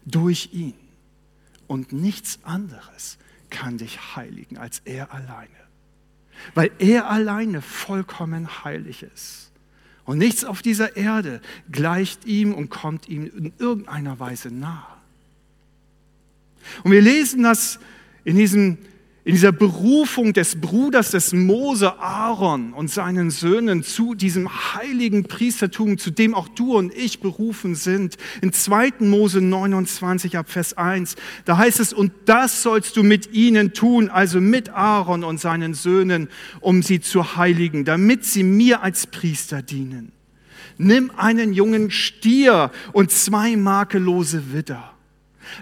durch 0.05 0.49
ihn 0.53 0.75
und 1.67 1.91
nichts 1.93 2.39
anderes 2.43 3.17
kann 3.49 3.77
dich 3.77 4.15
heiligen 4.15 4.57
als 4.57 4.81
er 4.85 5.13
alleine. 5.13 5.49
Weil 6.55 6.71
er 6.79 7.09
alleine 7.09 7.61
vollkommen 7.61 8.63
heilig 8.63 9.03
ist. 9.03 9.51
Und 10.05 10.17
nichts 10.17 10.43
auf 10.43 10.61
dieser 10.61 10.97
Erde 10.97 11.41
gleicht 11.71 12.25
ihm 12.25 12.53
und 12.53 12.69
kommt 12.69 13.07
ihm 13.07 13.25
in 13.25 13.53
irgendeiner 13.57 14.19
Weise 14.19 14.49
nahe. 14.49 14.85
Und 16.83 16.91
wir 16.91 17.01
lesen 17.01 17.43
das 17.43 17.79
in 18.25 18.37
diesem 18.37 18.77
in 19.25 19.33
dieser 19.35 19.53
Berufung 19.53 20.33
des 20.33 20.59
Bruders 20.59 21.11
des 21.11 21.31
Mose 21.31 21.97
Aaron 21.99 22.73
und 22.73 22.89
seinen 22.89 23.29
Söhnen 23.29 23.81
zu 23.81 24.15
diesem 24.15 24.49
heiligen 24.75 25.23
Priestertum, 25.23 25.97
zu 25.97 26.11
dem 26.11 26.35
auch 26.35 26.49
du 26.49 26.75
und 26.75 26.93
ich 26.93 27.21
berufen 27.21 27.75
sind. 27.75 28.17
In 28.41 28.51
2. 28.51 28.95
Mose 28.99 29.39
29 29.39 30.37
ab 30.37 30.49
Vers 30.49 30.73
1, 30.77 31.15
da 31.45 31.57
heißt 31.57 31.79
es, 31.79 31.93
und 31.93 32.11
das 32.25 32.63
sollst 32.63 32.97
du 32.97 33.03
mit 33.03 33.31
ihnen 33.33 33.73
tun, 33.73 34.09
also 34.09 34.41
mit 34.41 34.69
Aaron 34.69 35.23
und 35.23 35.39
seinen 35.39 35.73
Söhnen, 35.73 36.27
um 36.59 36.83
sie 36.83 36.99
zu 36.99 37.37
heiligen, 37.37 37.85
damit 37.85 38.25
sie 38.25 38.43
mir 38.43 38.83
als 38.83 39.07
Priester 39.07 39.61
dienen. 39.61 40.11
Nimm 40.77 41.11
einen 41.15 41.53
jungen 41.53 41.91
Stier 41.91 42.71
und 42.91 43.09
zwei 43.11 43.55
makellose 43.55 44.51
Widder 44.51 44.92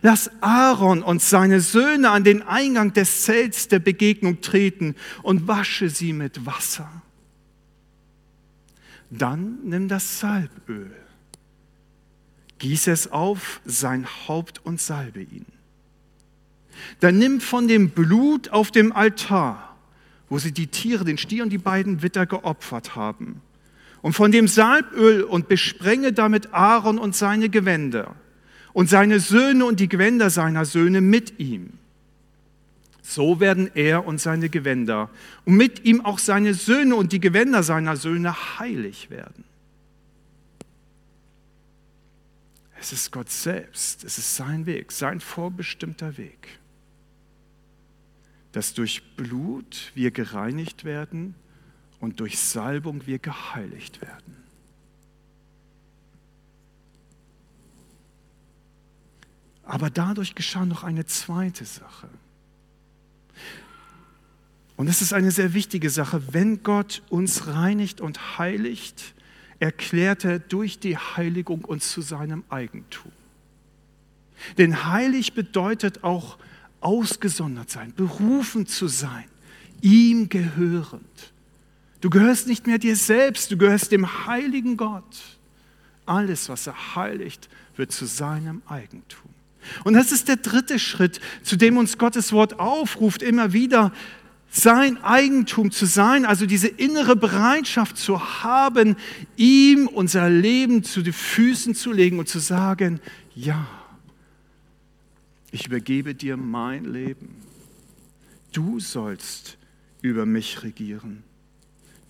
Lass 0.01 0.31
Aaron 0.41 1.03
und 1.03 1.21
seine 1.21 1.61
Söhne 1.61 2.09
an 2.11 2.23
den 2.23 2.41
Eingang 2.43 2.93
des 2.93 3.23
Zelts 3.23 3.67
der 3.67 3.79
Begegnung 3.79 4.41
treten 4.41 4.95
und 5.23 5.47
wasche 5.47 5.89
sie 5.89 6.13
mit 6.13 6.45
Wasser. 6.45 6.89
Dann 9.09 9.59
nimm 9.63 9.87
das 9.87 10.19
Salböl, 10.19 10.91
gieß 12.59 12.87
es 12.87 13.11
auf 13.11 13.59
sein 13.65 14.07
Haupt 14.27 14.65
und 14.65 14.79
salbe 14.79 15.21
ihn. 15.21 15.45
Dann 17.01 17.17
nimm 17.17 17.41
von 17.41 17.67
dem 17.67 17.89
Blut 17.89 18.49
auf 18.49 18.71
dem 18.71 18.93
Altar, 18.93 19.75
wo 20.29 20.39
sie 20.39 20.53
die 20.53 20.67
Tiere, 20.67 21.03
den 21.03 21.17
Stier 21.17 21.43
und 21.43 21.49
die 21.49 21.57
beiden 21.57 22.01
Witter 22.01 22.25
geopfert 22.25 22.95
haben, 22.95 23.41
und 24.01 24.13
von 24.13 24.31
dem 24.31 24.47
Salböl 24.47 25.23
und 25.23 25.47
besprenge 25.47 26.13
damit 26.13 26.53
Aaron 26.53 26.97
und 26.97 27.15
seine 27.15 27.49
Gewänder 27.49 28.15
und 28.73 28.89
seine 28.89 29.19
Söhne 29.19 29.65
und 29.65 29.79
die 29.79 29.89
Gewänder 29.89 30.29
seiner 30.29 30.65
Söhne 30.65 31.01
mit 31.01 31.39
ihm. 31.39 31.73
So 33.01 33.39
werden 33.39 33.69
er 33.73 34.05
und 34.05 34.21
seine 34.21 34.49
Gewänder 34.49 35.09
und 35.45 35.55
mit 35.55 35.85
ihm 35.85 36.01
auch 36.05 36.19
seine 36.19 36.53
Söhne 36.53 36.95
und 36.95 37.11
die 37.11 37.19
Gewänder 37.19 37.63
seiner 37.63 37.97
Söhne 37.97 38.59
heilig 38.59 39.09
werden. 39.09 39.43
Es 42.79 42.91
ist 42.93 43.11
Gott 43.11 43.29
selbst, 43.29 44.03
es 44.03 44.17
ist 44.17 44.35
sein 44.35 44.65
Weg, 44.65 44.91
sein 44.91 45.19
vorbestimmter 45.19 46.17
Weg, 46.17 46.59
dass 48.53 48.73
durch 48.73 49.15
Blut 49.15 49.91
wir 49.93 50.09
gereinigt 50.09 50.83
werden 50.83 51.35
und 51.99 52.19
durch 52.19 52.39
Salbung 52.39 53.05
wir 53.05 53.19
geheiligt 53.19 54.01
werden. 54.01 54.40
Aber 59.71 59.89
dadurch 59.89 60.35
geschah 60.35 60.65
noch 60.65 60.83
eine 60.83 61.05
zweite 61.05 61.63
Sache. 61.63 62.09
Und 64.75 64.89
es 64.89 65.01
ist 65.01 65.13
eine 65.13 65.31
sehr 65.31 65.53
wichtige 65.53 65.89
Sache. 65.89 66.21
Wenn 66.33 66.61
Gott 66.61 67.01
uns 67.07 67.47
reinigt 67.47 68.01
und 68.01 68.37
heiligt, 68.37 69.13
erklärt 69.59 70.25
er 70.25 70.39
durch 70.39 70.79
die 70.79 70.97
Heiligung 70.97 71.63
uns 71.63 71.89
zu 71.89 72.01
seinem 72.01 72.43
Eigentum. 72.49 73.13
Denn 74.57 74.87
heilig 74.87 75.35
bedeutet 75.35 76.03
auch 76.03 76.37
ausgesondert 76.81 77.69
sein, 77.69 77.93
berufen 77.95 78.67
zu 78.67 78.89
sein, 78.89 79.23
ihm 79.79 80.27
gehörend. 80.27 81.31
Du 82.01 82.09
gehörst 82.09 82.47
nicht 82.47 82.67
mehr 82.67 82.77
dir 82.77 82.97
selbst, 82.97 83.51
du 83.51 83.57
gehörst 83.57 83.93
dem 83.93 84.27
heiligen 84.27 84.75
Gott. 84.75 85.39
Alles, 86.05 86.49
was 86.49 86.67
er 86.67 86.95
heiligt, 86.97 87.47
wird 87.77 87.93
zu 87.93 88.05
seinem 88.05 88.63
Eigentum. 88.67 89.31
Und 89.83 89.93
das 89.93 90.11
ist 90.11 90.27
der 90.27 90.37
dritte 90.37 90.79
Schritt, 90.79 91.19
zu 91.43 91.55
dem 91.55 91.77
uns 91.77 91.97
Gottes 91.97 92.31
Wort 92.31 92.59
aufruft, 92.59 93.21
immer 93.21 93.53
wieder 93.53 93.91
sein 94.49 95.01
Eigentum 95.01 95.71
zu 95.71 95.85
sein, 95.85 96.25
also 96.25 96.45
diese 96.45 96.67
innere 96.67 97.15
Bereitschaft 97.15 97.97
zu 97.97 98.43
haben, 98.43 98.97
ihm 99.37 99.87
unser 99.87 100.29
Leben 100.29 100.83
zu 100.83 101.01
den 101.01 101.13
Füßen 101.13 101.73
zu 101.73 101.91
legen 101.93 102.19
und 102.19 102.27
zu 102.27 102.39
sagen, 102.39 102.99
ja, 103.33 103.65
ich 105.51 105.67
übergebe 105.67 106.15
dir 106.15 106.35
mein 106.35 106.85
Leben. 106.85 107.35
Du 108.51 108.79
sollst 108.79 109.57
über 110.01 110.25
mich 110.25 110.63
regieren. 110.63 111.23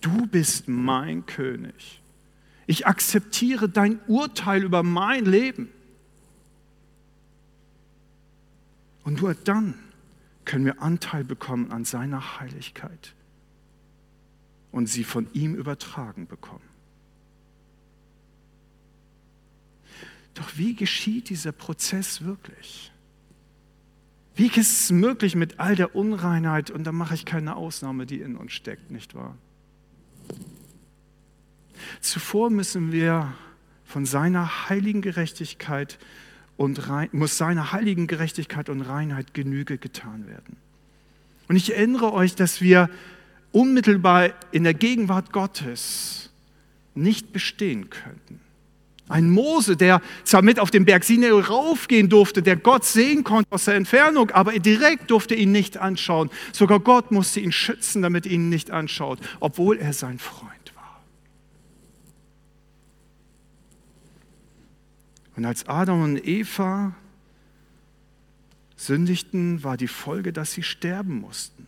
Du 0.00 0.26
bist 0.26 0.66
mein 0.66 1.26
König. 1.26 2.00
Ich 2.66 2.86
akzeptiere 2.86 3.68
dein 3.68 4.00
Urteil 4.08 4.64
über 4.64 4.82
mein 4.82 5.24
Leben. 5.24 5.68
Und 9.04 9.20
nur 9.20 9.34
dann 9.34 9.74
können 10.44 10.64
wir 10.64 10.82
Anteil 10.82 11.24
bekommen 11.24 11.70
an 11.70 11.84
seiner 11.84 12.40
Heiligkeit 12.40 13.14
und 14.70 14.86
sie 14.86 15.04
von 15.04 15.28
ihm 15.32 15.54
übertragen 15.54 16.26
bekommen. 16.26 16.64
Doch 20.34 20.56
wie 20.56 20.74
geschieht 20.74 21.28
dieser 21.28 21.52
Prozess 21.52 22.22
wirklich? 22.22 22.90
Wie 24.34 24.46
ist 24.46 24.84
es 24.84 24.90
möglich 24.90 25.34
mit 25.34 25.60
all 25.60 25.76
der 25.76 25.94
Unreinheit, 25.94 26.70
und 26.70 26.84
da 26.84 26.92
mache 26.92 27.14
ich 27.14 27.26
keine 27.26 27.54
Ausnahme, 27.54 28.06
die 28.06 28.20
in 28.20 28.36
uns 28.36 28.52
steckt, 28.52 28.90
nicht 28.90 29.14
wahr? 29.14 29.36
Zuvor 32.00 32.48
müssen 32.48 32.92
wir 32.92 33.34
von 33.84 34.06
seiner 34.06 34.70
heiligen 34.70 35.02
Gerechtigkeit 35.02 35.98
und 36.62 36.88
rein, 36.88 37.08
muss 37.12 37.36
seiner 37.36 37.72
heiligen 37.72 38.06
Gerechtigkeit 38.06 38.68
und 38.68 38.82
Reinheit 38.82 39.34
Genüge 39.34 39.78
getan 39.78 40.28
werden. 40.28 40.56
Und 41.48 41.56
ich 41.56 41.74
erinnere 41.74 42.12
euch, 42.12 42.36
dass 42.36 42.60
wir 42.60 42.88
unmittelbar 43.50 44.30
in 44.52 44.64
der 44.64 44.72
Gegenwart 44.72 45.32
Gottes 45.32 46.30
nicht 46.94 47.32
bestehen 47.32 47.90
könnten. 47.90 48.40
Ein 49.08 49.28
Mose, 49.28 49.76
der 49.76 50.00
zwar 50.22 50.42
mit 50.42 50.60
auf 50.60 50.70
den 50.70 50.84
Berg 50.84 51.02
Sinai 51.04 51.32
raufgehen 51.32 52.08
durfte, 52.08 52.42
der 52.42 52.56
Gott 52.56 52.84
sehen 52.84 53.24
konnte 53.24 53.50
aus 53.50 53.64
der 53.64 53.74
Entfernung, 53.74 54.30
aber 54.30 54.52
direkt 54.52 55.10
durfte 55.10 55.34
ihn 55.34 55.50
nicht 55.50 55.76
anschauen. 55.76 56.30
Sogar 56.52 56.78
Gott 56.78 57.10
musste 57.10 57.40
ihn 57.40 57.52
schützen, 57.52 58.02
damit 58.02 58.24
er 58.24 58.32
ihn 58.32 58.48
nicht 58.48 58.70
anschaut, 58.70 59.18
obwohl 59.40 59.78
er 59.78 59.92
sein 59.92 60.18
Freund 60.18 60.61
Und 65.42 65.46
als 65.46 65.66
Adam 65.66 66.04
und 66.04 66.24
Eva 66.24 66.94
sündigten, 68.76 69.64
war 69.64 69.76
die 69.76 69.88
Folge, 69.88 70.32
dass 70.32 70.52
sie 70.52 70.62
sterben 70.62 71.20
mussten. 71.20 71.66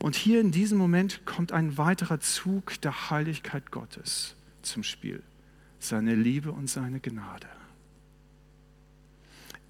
Und 0.00 0.16
hier 0.16 0.40
in 0.40 0.50
diesem 0.50 0.78
Moment 0.78 1.24
kommt 1.26 1.52
ein 1.52 1.78
weiterer 1.78 2.18
Zug 2.18 2.80
der 2.80 3.10
Heiligkeit 3.10 3.70
Gottes 3.70 4.34
zum 4.62 4.82
Spiel. 4.82 5.22
Seine 5.78 6.16
Liebe 6.16 6.50
und 6.50 6.68
seine 6.68 6.98
Gnade. 6.98 7.46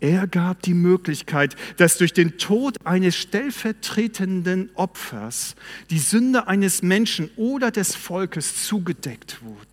Er 0.01 0.27
gab 0.27 0.63
die 0.63 0.73
Möglichkeit, 0.73 1.55
dass 1.77 1.99
durch 1.99 2.15
den 2.15 2.39
Tod 2.39 2.79
eines 2.87 3.15
stellvertretenden 3.15 4.71
Opfers 4.75 5.55
die 5.91 5.99
Sünde 5.99 6.49
eines 6.49 6.81
Menschen 6.81 7.29
oder 7.37 7.71
des 7.71 7.95
Volkes 7.95 8.65
zugedeckt 8.65 9.43
wurden. 9.43 9.70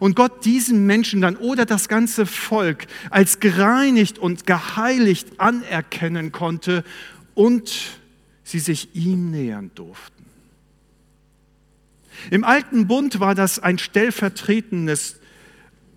Und 0.00 0.16
Gott 0.16 0.44
diesen 0.44 0.86
Menschen 0.86 1.20
dann 1.20 1.36
oder 1.36 1.64
das 1.64 1.88
ganze 1.88 2.26
Volk 2.26 2.86
als 3.10 3.40
gereinigt 3.40 4.18
und 4.18 4.46
geheiligt 4.46 5.38
anerkennen 5.38 6.32
konnte 6.32 6.84
und 7.34 7.72
sie 8.44 8.58
sich 8.58 8.94
ihm 8.94 9.30
nähern 9.30 9.70
durften. 9.74 10.24
Im 12.30 12.44
alten 12.44 12.86
Bund 12.86 13.20
war 13.20 13.34
das 13.34 13.58
ein 13.58 13.78
stellvertretendes 13.78 15.16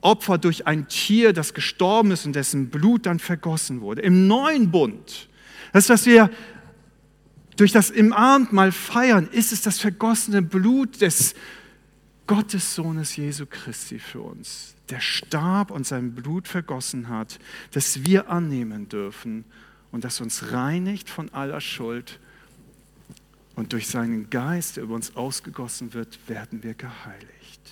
Opfer 0.01 0.37
durch 0.37 0.65
ein 0.67 0.87
Tier, 0.87 1.33
das 1.33 1.53
gestorben 1.53 2.11
ist 2.11 2.25
und 2.25 2.35
dessen 2.35 2.69
Blut 2.69 3.05
dann 3.05 3.19
vergossen 3.19 3.81
wurde. 3.81 4.01
Im 4.01 4.27
neuen 4.27 4.71
Bund, 4.71 5.29
das, 5.73 5.89
was 5.89 6.05
wir 6.05 6.29
durch 7.57 7.71
das 7.73 7.89
im 7.89 8.13
Abendmahl 8.13 8.71
feiern, 8.71 9.27
ist 9.31 9.51
es 9.51 9.61
das 9.61 9.79
vergossene 9.79 10.41
Blut 10.41 11.01
des 11.01 11.35
Gottessohnes 12.29 13.15
Jesu 13.15 13.47
Christi 13.49 13.97
für 13.97 14.21
uns, 14.21 14.75
der 14.89 14.99
starb 14.99 15.71
und 15.71 15.87
sein 15.87 16.13
Blut 16.13 16.47
vergossen 16.47 17.09
hat, 17.09 17.39
das 17.71 18.05
wir 18.05 18.29
annehmen 18.29 18.87
dürfen 18.87 19.45
und 19.91 20.03
das 20.03 20.21
uns 20.21 20.51
reinigt 20.51 21.09
von 21.09 21.33
aller 21.33 21.59
Schuld. 21.59 22.19
Und 23.55 23.73
durch 23.73 23.87
seinen 23.87 24.29
Geist, 24.29 24.77
der 24.77 24.83
über 24.83 24.93
uns 24.93 25.15
ausgegossen 25.15 25.95
wird, 25.95 26.19
werden 26.27 26.61
wir 26.61 26.75
geheiligt. 26.75 27.71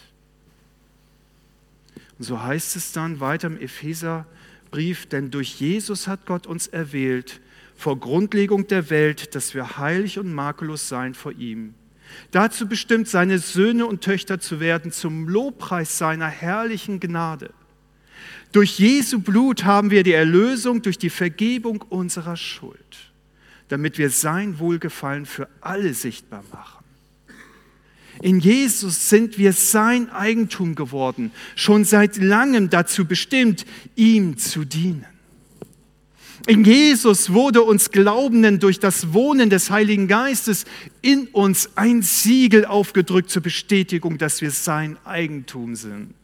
Und 2.18 2.26
so 2.26 2.42
heißt 2.42 2.76
es 2.78 2.92
dann 2.94 3.20
weiter 3.20 3.46
im 3.46 3.60
Epheserbrief, 3.60 5.06
denn 5.06 5.30
durch 5.30 5.60
Jesus 5.60 6.08
hat 6.08 6.26
Gott 6.26 6.48
uns 6.48 6.66
erwählt, 6.66 7.42
vor 7.76 8.00
Grundlegung 8.00 8.66
der 8.66 8.90
Welt, 8.90 9.36
dass 9.36 9.54
wir 9.54 9.78
heilig 9.78 10.18
und 10.18 10.34
makellos 10.34 10.90
sein 10.90 11.14
vor 11.14 11.34
ihm. 11.34 11.76
Dazu 12.32 12.68
bestimmt, 12.68 13.08
seine 13.08 13.40
Söhne 13.40 13.86
und 13.86 14.02
Töchter 14.02 14.40
zu 14.40 14.60
werden, 14.60 14.92
zum 14.92 15.28
Lobpreis 15.28 15.98
seiner 15.98 16.28
herrlichen 16.28 17.00
Gnade. 17.00 17.54
Durch 18.52 18.80
Jesu 18.80 19.20
Blut 19.20 19.66
haben 19.66 19.92
wir 19.92 20.04
die 20.04 20.14
Erlösung 20.14 20.82
durch 20.82 20.98
die 20.98 21.10
Vergebung 21.10 21.84
unserer 21.90 22.38
Schuld, 22.38 23.12
damit 23.68 23.98
wir 23.98 24.10
sein 24.10 24.60
Wohlgefallen 24.60 25.26
für 25.26 25.48
alle 25.62 25.94
sichtbar 25.94 26.44
machen. 26.52 26.86
In 28.22 28.40
Jesus 28.40 29.10
sind 29.10 29.38
wir 29.38 29.54
sein 29.54 30.10
Eigentum 30.10 30.76
geworden, 30.76 31.32
schon 31.56 31.84
seit 31.84 32.18
langem 32.18 32.70
dazu 32.70 33.06
bestimmt, 33.06 33.66
ihm 33.96 34.38
zu 34.38 34.66
dienen. 34.66 35.06
In 36.48 36.64
Jesus 36.64 37.34
wurde 37.34 37.62
uns 37.62 37.92
Glaubenden 37.92 38.60
durch 38.60 38.80
das 38.80 39.12
Wohnen 39.12 39.50
des 39.50 39.70
Heiligen 39.70 40.08
Geistes 40.08 40.64
in 41.02 41.28
uns 41.28 41.72
ein 41.76 42.02
Siegel 42.02 42.64
aufgedrückt 42.66 43.30
zur 43.30 43.42
Bestätigung, 43.42 44.18
dass 44.18 44.40
wir 44.40 44.52
sein 44.52 44.98
Eigentum 45.04 45.76
sind. 45.76 46.16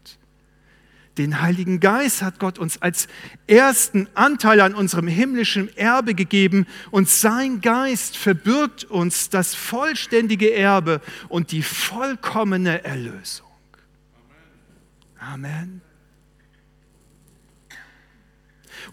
Den 1.18 1.42
Heiligen 1.42 1.82
Geist 1.82 2.22
hat 2.22 2.40
Gott 2.40 2.58
uns 2.58 2.82
als 2.82 3.10
ersten 3.48 4.08
Anteil 4.14 4.62
an 4.62 4.74
unserem 4.76 5.10
himmlischen 5.10 5.76
Erbe 5.76 6.16
gegeben 6.16 6.68
und 6.90 7.10
sein 7.10 7.60
Geist 7.60 8.16
verbirgt 8.16 8.86
uns 8.86 9.30
das 9.30 9.54
vollständige 9.54 10.54
Erbe 10.54 11.02
und 11.28 11.52
die 11.52 11.64
vollkommene 11.64 12.86
Erlösung. 12.86 13.48
Amen. 15.20 15.82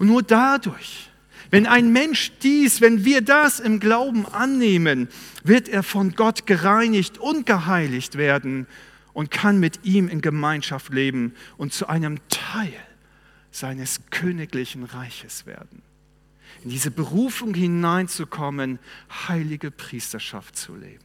Und 0.01 0.09
nur 0.09 0.25
dadurch, 0.25 1.10
wenn 1.51 1.67
ein 1.67 1.93
Mensch 1.93 2.33
dies, 2.43 2.81
wenn 2.81 3.05
wir 3.05 3.23
das 3.23 3.61
im 3.61 3.81
Glauben 3.81 4.27
annehmen, 4.27 5.09
wird 5.43 5.69
er 5.69 5.83
von 5.83 6.15
Gott 6.15 6.47
gereinigt 6.47 7.19
und 7.19 7.45
geheiligt 7.45 8.17
werden 8.17 8.67
und 9.13 9.31
kann 9.31 9.59
mit 9.59 9.85
ihm 9.85 10.09
in 10.09 10.21
Gemeinschaft 10.21 10.93
leben 10.93 11.35
und 11.57 11.73
zu 11.73 11.89
einem 11.89 12.19
Teil 12.29 12.73
seines 13.51 14.01
königlichen 14.11 14.85
Reiches 14.85 15.45
werden. 15.45 15.83
In 16.63 16.71
diese 16.71 16.91
Berufung 16.91 17.55
hineinzukommen, 17.55 18.79
heilige 19.29 19.71
Priesterschaft 19.71 20.57
zu 20.57 20.77
leben 20.77 21.05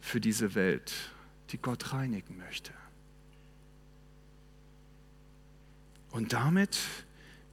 für 0.00 0.20
diese 0.20 0.54
Welt, 0.54 0.92
die 1.50 1.58
Gott 1.58 1.92
reinigen 1.92 2.38
möchte. 2.38 2.72
Und 6.10 6.32
damit 6.32 6.78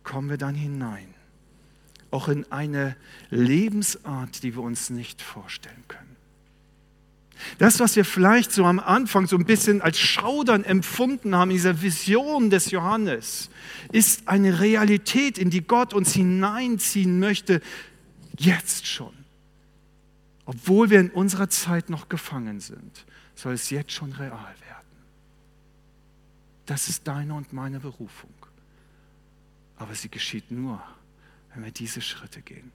kommen 0.04 0.30
wir 0.30 0.38
dann 0.38 0.56
hinein, 0.56 1.14
auch 2.12 2.28
in 2.28 2.50
eine 2.52 2.96
Lebensart, 3.30 4.44
die 4.44 4.56
wir 4.56 4.62
uns 4.62 4.90
nicht 4.90 5.22
vorstellen 5.22 5.84
können. 5.88 6.08
Das, 7.60 7.80
was 7.80 7.96
wir 7.96 8.06
vielleicht 8.06 8.52
so 8.52 8.66
am 8.66 8.80
Anfang 8.80 9.28
so 9.28 9.38
ein 9.38 9.46
bisschen 9.46 9.82
als 9.82 10.00
Schaudern 10.00 10.64
empfunden 10.64 11.36
haben, 11.36 11.52
diese 11.52 11.82
Vision 11.82 12.50
des 12.50 12.72
Johannes, 12.72 13.50
ist 13.92 14.28
eine 14.28 14.60
Realität, 14.60 15.38
in 15.38 15.50
die 15.50 15.62
Gott 15.62 15.94
uns 15.94 16.14
hineinziehen 16.14 17.20
möchte, 17.20 17.62
jetzt 18.38 18.88
schon. 18.88 19.14
Obwohl 20.46 20.90
wir 20.90 21.00
in 21.00 21.10
unserer 21.10 21.50
Zeit 21.50 21.90
noch 21.90 22.10
gefangen 22.10 22.60
sind, 22.60 23.06
soll 23.36 23.54
es 23.54 23.70
jetzt 23.70 23.92
schon 23.92 24.14
real 24.14 24.32
werden. 24.32 24.78
Das 26.66 26.90
ist 26.90 27.08
deine 27.08 27.34
und 27.34 27.54
meine 27.54 27.80
Berufung. 27.80 28.34
Aber 29.78 29.94
sie 29.94 30.10
geschieht 30.10 30.52
nur, 30.52 30.82
wenn 31.58 31.66
wir 31.66 31.72
diese 31.72 32.02
Schritte 32.02 32.44
gehen, 32.44 32.72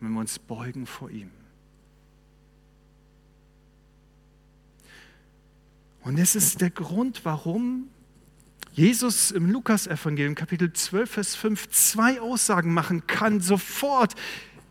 wenn 0.00 0.12
wir 0.12 0.20
uns 0.20 0.38
beugen 0.38 0.86
vor 0.86 1.10
ihm. 1.10 1.30
Und 6.02 6.16
es 6.16 6.34
ist 6.34 6.62
der 6.62 6.70
Grund, 6.70 7.20
warum 7.26 7.90
Jesus 8.72 9.30
im 9.30 9.50
Lukas-Evangelium, 9.50 10.34
Kapitel 10.34 10.72
12, 10.72 11.10
Vers 11.10 11.36
5, 11.36 11.68
zwei 11.68 12.18
Aussagen 12.22 12.72
machen 12.72 13.06
kann, 13.06 13.42
sofort 13.42 14.14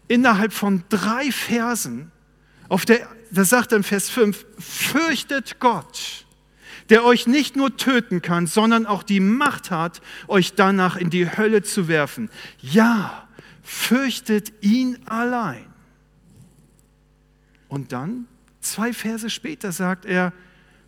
innerhalb 0.08 0.52
von 0.52 0.84
drei 0.90 1.32
Versen. 1.32 2.12
Auf 2.70 2.86
der, 2.86 3.08
da 3.30 3.46
sagt 3.46 3.72
er 3.72 3.78
im 3.78 3.84
Vers 3.84 4.10
5, 4.10 4.48
fürchtet 4.58 5.60
Gott, 5.60 6.26
der 6.90 7.04
euch 7.04 7.28
nicht 7.28 7.56
nur 7.56 7.78
töten 7.78 8.22
kann, 8.22 8.48
sondern 8.48 8.86
auch 8.86 9.04
die 9.04 9.20
Macht 9.20 9.72
hat, 9.72 10.02
euch 10.28 10.54
danach 10.54 10.96
in 10.96 11.10
die 11.10 11.38
Hölle 11.38 11.64
zu 11.64 11.88
werfen. 11.88 12.30
Ja, 12.60 13.28
fürchtet 13.64 14.52
ihn 14.62 14.98
allein. 15.06 15.66
Und 17.68 17.92
dann, 17.92 18.26
zwei 18.62 18.94
Verse 18.94 19.30
später, 19.30 19.72
sagt 19.72 20.06
er, 20.06 20.34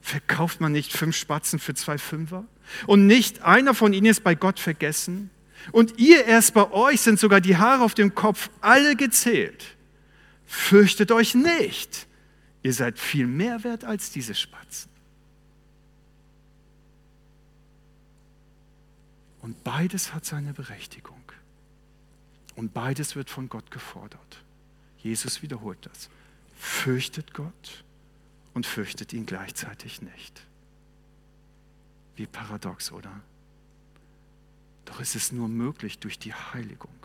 Verkauft 0.01 0.59
man 0.61 0.71
nicht 0.71 0.91
fünf 0.91 1.15
Spatzen 1.15 1.59
für 1.59 1.75
zwei 1.75 1.97
Fünfer? 1.97 2.45
Und 2.87 3.05
nicht 3.05 3.43
einer 3.43 3.75
von 3.75 3.93
ihnen 3.93 4.07
ist 4.07 4.23
bei 4.23 4.33
Gott 4.33 4.59
vergessen? 4.59 5.29
Und 5.71 5.99
ihr 5.99 6.25
erst 6.25 6.55
bei 6.55 6.71
euch 6.71 7.01
sind 7.01 7.19
sogar 7.19 7.39
die 7.39 7.57
Haare 7.57 7.83
auf 7.83 7.93
dem 7.93 8.15
Kopf 8.15 8.49
alle 8.61 8.95
gezählt. 8.95 9.77
Fürchtet 10.47 11.11
euch 11.11 11.35
nicht. 11.35 12.07
Ihr 12.63 12.73
seid 12.73 12.97
viel 12.97 13.27
mehr 13.27 13.63
wert 13.63 13.83
als 13.83 14.11
diese 14.11 14.33
Spatzen. 14.33 14.90
Und 19.41 19.63
beides 19.63 20.13
hat 20.13 20.25
seine 20.25 20.53
Berechtigung. 20.53 21.21
Und 22.55 22.73
beides 22.73 23.15
wird 23.15 23.29
von 23.29 23.49
Gott 23.49 23.71
gefordert. 23.71 24.43
Jesus 24.99 25.41
wiederholt 25.41 25.79
das. 25.83 26.09
Fürchtet 26.57 27.33
Gott 27.33 27.83
und 28.53 28.65
fürchtet 28.65 29.13
ihn 29.13 29.25
gleichzeitig 29.25 30.01
nicht. 30.01 30.45
Wie 32.15 32.27
paradox, 32.27 32.91
oder? 32.91 33.21
Doch 34.85 34.99
es 34.99 35.15
ist 35.15 35.31
nur 35.31 35.47
möglich 35.47 35.99
durch 35.99 36.19
die 36.19 36.33
Heiligung, 36.33 36.95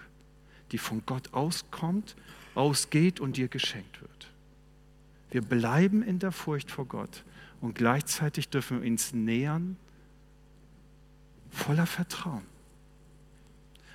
die 0.72 0.78
von 0.78 1.02
Gott 1.06 1.32
auskommt, 1.32 2.16
ausgeht 2.54 3.20
und 3.20 3.36
dir 3.36 3.48
geschenkt 3.48 4.00
wird. 4.00 4.30
Wir 5.30 5.42
bleiben 5.42 6.02
in 6.02 6.18
der 6.18 6.32
Furcht 6.32 6.70
vor 6.70 6.86
Gott 6.86 7.22
und 7.60 7.74
gleichzeitig 7.74 8.48
dürfen 8.48 8.82
wir 8.82 8.90
uns 8.90 9.12
nähern 9.12 9.76
voller 11.56 11.86
Vertrauen, 11.86 12.44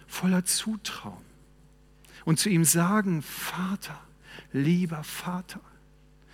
voller 0.08 0.44
Zutrauen 0.44 1.24
und 2.26 2.40
zu 2.40 2.50
ihm 2.50 2.66
sagen, 2.66 3.22
Vater, 3.22 4.00
lieber 4.52 5.04
Vater, 5.04 5.62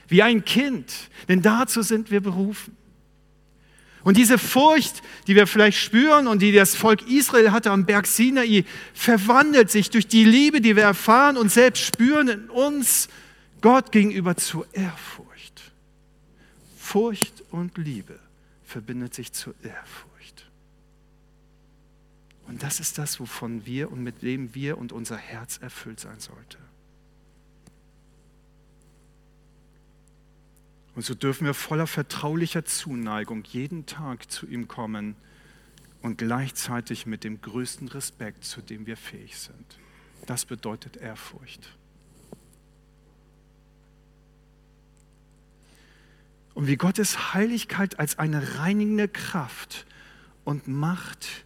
wie 0.07 0.23
ein 0.23 0.45
Kind, 0.45 1.09
denn 1.27 1.41
dazu 1.41 1.81
sind 1.81 2.11
wir 2.11 2.21
berufen. 2.21 2.75
Und 4.03 4.15
diese 4.15 4.37
Furcht, 4.37 5.01
die 5.27 5.35
wir 5.35 5.47
vielleicht 5.47 5.77
spüren 5.77 6.27
und 6.27 6.41
die 6.41 6.53
das 6.53 6.75
Volk 6.75 7.09
Israel 7.09 7.51
hatte 7.51 7.71
am 7.71 7.85
Berg 7.85 8.07
Sinai, 8.07 8.63
verwandelt 8.93 9.69
sich 9.69 9.89
durch 9.89 10.07
die 10.07 10.23
Liebe, 10.23 10.61
die 10.61 10.77
wir 10.77 10.83
erfahren 10.83 11.35
und 11.35 11.51
selbst 11.51 11.83
spüren 11.83 12.29
in 12.29 12.49
uns 12.49 13.09
Gott 13.59 13.91
gegenüber 13.91 14.37
zur 14.37 14.65
Ehrfurcht. 14.73 15.73
Furcht 16.77 17.43
und 17.51 17.77
Liebe 17.77 18.17
verbindet 18.63 19.13
sich 19.13 19.33
zur 19.33 19.53
Ehrfurcht. 19.61 20.16
Und 22.47 22.63
das 22.63 22.79
ist 22.79 22.97
das, 22.97 23.19
wovon 23.19 23.65
wir 23.65 23.91
und 23.91 24.01
mit 24.01 24.21
dem 24.21 24.55
wir 24.55 24.77
und 24.77 24.91
unser 24.91 25.17
Herz 25.17 25.57
erfüllt 25.57 25.99
sein 25.99 26.19
sollte. 26.19 26.57
Und 30.95 31.03
so 31.03 31.13
dürfen 31.13 31.45
wir 31.45 31.53
voller 31.53 31.85
vertraulicher 31.85 32.65
Zuneigung 32.65 33.43
jeden 33.43 33.85
Tag 33.85 34.31
zu 34.31 34.47
ihm 34.47 34.67
kommen 34.67 35.15
und 36.01 36.17
gleichzeitig 36.17 37.05
mit 37.05 37.23
dem 37.23 37.41
größten 37.41 37.87
Respekt, 37.89 38.45
zu 38.45 38.61
dem 38.61 38.87
wir 38.87 38.97
fähig 38.97 39.37
sind. 39.37 39.77
Das 40.25 40.45
bedeutet 40.45 40.97
Ehrfurcht. 40.97 41.77
Und 46.55 46.65
wie 46.65 46.77
Gottes 46.77 47.35
Heiligkeit 47.35 47.99
als 47.99 48.17
eine 48.17 48.57
reinigende 48.57 49.07
Kraft 49.07 49.85
und 50.43 50.67
Macht 50.67 51.45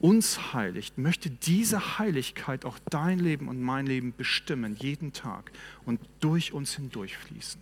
uns 0.00 0.52
heiligt, 0.52 0.98
möchte 0.98 1.30
diese 1.30 1.98
Heiligkeit 1.98 2.64
auch 2.64 2.78
dein 2.90 3.18
Leben 3.18 3.48
und 3.48 3.60
mein 3.60 3.86
Leben 3.86 4.14
bestimmen, 4.16 4.76
jeden 4.76 5.12
Tag 5.12 5.52
und 5.84 6.00
durch 6.20 6.52
uns 6.52 6.74
hindurchfließen. 6.76 7.60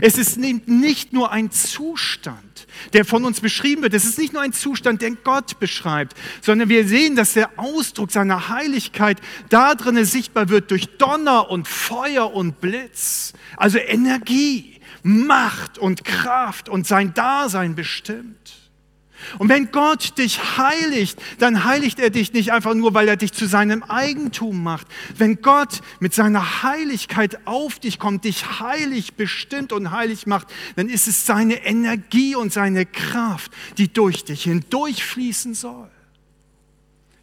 Es 0.00 0.16
ist 0.16 0.38
nicht 0.38 1.12
nur 1.12 1.30
ein 1.30 1.50
Zustand, 1.50 2.66
der 2.94 3.04
von 3.04 3.24
uns 3.24 3.40
beschrieben 3.40 3.82
wird. 3.82 3.94
Es 3.94 4.04
ist 4.04 4.18
nicht 4.18 4.32
nur 4.32 4.42
ein 4.42 4.52
Zustand, 4.52 5.02
den 5.02 5.18
Gott 5.22 5.58
beschreibt, 5.60 6.16
sondern 6.40 6.68
wir 6.68 6.88
sehen, 6.88 7.16
dass 7.16 7.34
der 7.34 7.58
Ausdruck 7.58 8.10
seiner 8.10 8.48
Heiligkeit 8.48 9.20
da 9.50 9.74
drin 9.74 10.02
sichtbar 10.04 10.48
wird 10.48 10.70
durch 10.70 10.96
Donner 10.96 11.50
und 11.50 11.68
Feuer 11.68 12.32
und 12.32 12.60
Blitz. 12.60 13.34
Also 13.56 13.78
Energie, 13.78 14.80
Macht 15.02 15.78
und 15.78 16.04
Kraft 16.04 16.68
und 16.68 16.86
sein 16.86 17.12
Dasein 17.12 17.74
bestimmt. 17.74 18.63
Und 19.38 19.48
wenn 19.48 19.70
Gott 19.70 20.18
dich 20.18 20.58
heiligt, 20.58 21.20
dann 21.38 21.64
heiligt 21.64 21.98
er 21.98 22.10
dich 22.10 22.32
nicht 22.32 22.52
einfach 22.52 22.74
nur, 22.74 22.94
weil 22.94 23.08
er 23.08 23.16
dich 23.16 23.32
zu 23.32 23.46
seinem 23.46 23.82
Eigentum 23.82 24.62
macht. 24.62 24.86
Wenn 25.16 25.42
Gott 25.42 25.80
mit 26.00 26.14
seiner 26.14 26.62
Heiligkeit 26.62 27.46
auf 27.46 27.78
dich 27.78 27.98
kommt, 27.98 28.24
dich 28.24 28.60
heilig 28.60 29.14
bestimmt 29.14 29.72
und 29.72 29.90
heilig 29.90 30.26
macht, 30.26 30.48
dann 30.76 30.88
ist 30.88 31.08
es 31.08 31.26
seine 31.26 31.64
Energie 31.64 32.34
und 32.36 32.52
seine 32.52 32.86
Kraft, 32.86 33.52
die 33.78 33.92
durch 33.92 34.24
dich 34.24 34.44
hindurchfließen 34.44 35.54
soll. 35.54 35.90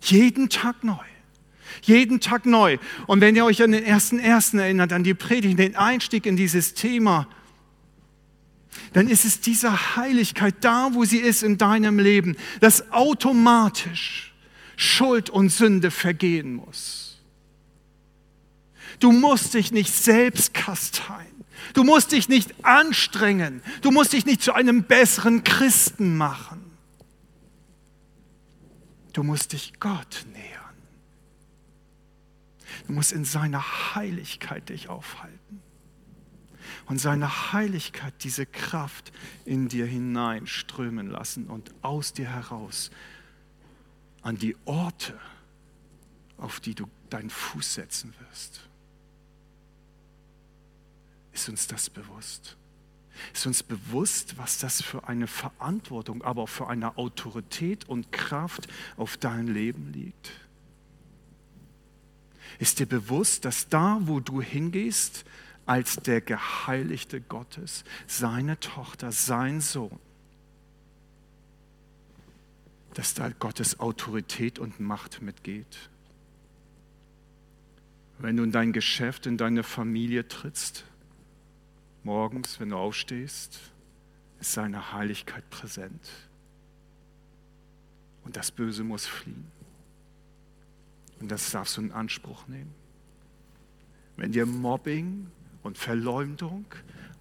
Jeden 0.02 0.50
Tag 0.50 0.84
neu. 0.84 0.96
Jeden 1.84 2.20
Tag 2.20 2.46
neu. 2.46 2.78
Und 3.08 3.22
wenn 3.22 3.36
ihr 3.36 3.46
euch 3.46 3.64
an 3.64 3.72
den 3.72 3.84
ersten 3.84 4.20
ersten 4.20 4.60
erinnert, 4.60 4.94
an 4.94 5.04
die 5.04 5.14
Predigt, 5.14 5.58
den 5.58 5.76
Einstieg 5.76 6.26
in 6.26 6.36
dieses 6.36 6.74
Thema, 6.74 7.28
dann 8.94 9.08
ist 9.08 9.26
es 9.26 9.42
diese 9.42 9.96
Heiligkeit 9.96 10.56
da, 10.62 10.90
wo 10.94 11.06
sie 11.06 11.18
ist 11.18 11.44
in 11.44 11.58
deinem 11.58 12.00
Leben, 12.00 12.36
dass 12.60 12.92
automatisch 12.92 14.34
Schuld 14.76 15.30
und 15.30 15.50
Sünde 15.50 15.92
vergehen 15.92 16.56
muss. 16.56 17.20
Du 19.00 19.12
musst 19.12 19.54
dich 19.54 19.72
nicht 19.72 19.94
selbst 19.94 20.54
kasteien. 20.54 21.28
Du 21.74 21.84
musst 21.84 22.12
dich 22.12 22.30
nicht 22.30 22.66
anstrengen. 22.66 23.62
Du 23.82 23.92
musst 23.92 24.14
dich 24.14 24.26
nicht 24.26 24.42
zu 24.42 24.54
einem 24.54 24.84
besseren 24.84 25.44
Christen 25.44 26.18
machen. 26.18 26.62
Du 29.14 29.24
musst 29.24 29.54
dich 29.54 29.74
Gott 29.80 30.26
nähern. 30.34 30.62
Du 32.88 32.94
musst 32.94 33.12
in 33.12 33.26
seiner 33.26 33.96
Heiligkeit 33.96 34.70
dich 34.70 34.90
aufhalten 34.90 35.62
und 36.86 37.00
seine 37.00 37.54
Heiligkeit 37.54 38.14
diese 38.24 38.46
Kraft 38.46 39.12
in 39.46 39.68
dir 39.68 39.86
hineinströmen 39.86 41.08
lassen 41.08 41.48
und 41.48 41.74
aus 41.82 42.14
dir 42.14 42.30
heraus 42.30 42.92
an 44.22 44.38
die 44.38 44.56
Orte, 44.66 45.20
auf 46.38 46.60
die 46.60 46.76
du 46.76 46.88
deinen 47.10 47.30
Fuß 47.30 47.76
setzen 47.76 48.14
wirst. 48.20 48.62
Ist 51.34 51.50
uns 51.50 51.68
das 51.68 51.90
bewusst? 51.90 52.58
Ist 53.34 53.46
uns 53.46 53.64
bewusst, 53.64 54.38
was 54.38 54.58
das 54.58 54.82
für 54.82 55.08
eine 55.08 55.28
Verantwortung, 55.28 56.24
aber 56.24 56.44
auch 56.44 56.50
für 56.50 56.68
eine 56.68 56.98
Autorität 56.98 57.88
und 57.88 58.12
Kraft 58.12 58.68
auf 58.98 59.18
dein 59.18 59.48
Leben 59.48 59.92
liegt? 59.94 60.32
Ist 62.60 62.80
dir 62.80 62.86
bewusst, 62.86 63.46
dass 63.46 63.70
da, 63.70 64.00
wo 64.02 64.20
du 64.20 64.42
hingehst, 64.42 65.26
als 65.66 65.98
der 65.98 66.22
Geheiligte 66.22 67.22
Gottes, 67.22 67.84
seine 68.08 68.60
Tochter, 68.60 69.12
sein 69.12 69.62
Sohn, 69.62 70.00
dass 72.94 73.14
da 73.14 73.30
Gottes 73.30 73.80
Autorität 73.80 74.60
und 74.60 74.80
Macht 74.80 75.22
mitgeht. 75.22 75.90
Wenn 78.20 78.38
du 78.38 78.44
in 78.44 78.52
dein 78.52 78.74
Geschäft, 78.74 79.26
in 79.26 79.38
deine 79.38 79.64
Familie 79.64 80.28
trittst, 80.28 80.86
morgens, 82.04 82.60
wenn 82.60 82.70
du 82.70 82.78
aufstehst, 82.78 83.60
ist 84.40 84.54
seine 84.54 84.94
Heiligkeit 84.94 85.50
präsent. 85.50 86.10
Und 88.24 88.36
das 88.36 88.52
Böse 88.52 88.84
muss 88.84 89.06
fliehen. 89.06 89.48
Und 91.20 91.32
das 91.32 91.52
darfst 91.52 91.78
du 91.78 91.82
in 91.82 91.92
Anspruch 91.92 92.48
nehmen. 92.48 92.74
Wenn 94.18 94.32
dir 94.32 94.46
Mobbing 94.46 95.32
und 95.64 95.78
Verleumdung 95.78 96.66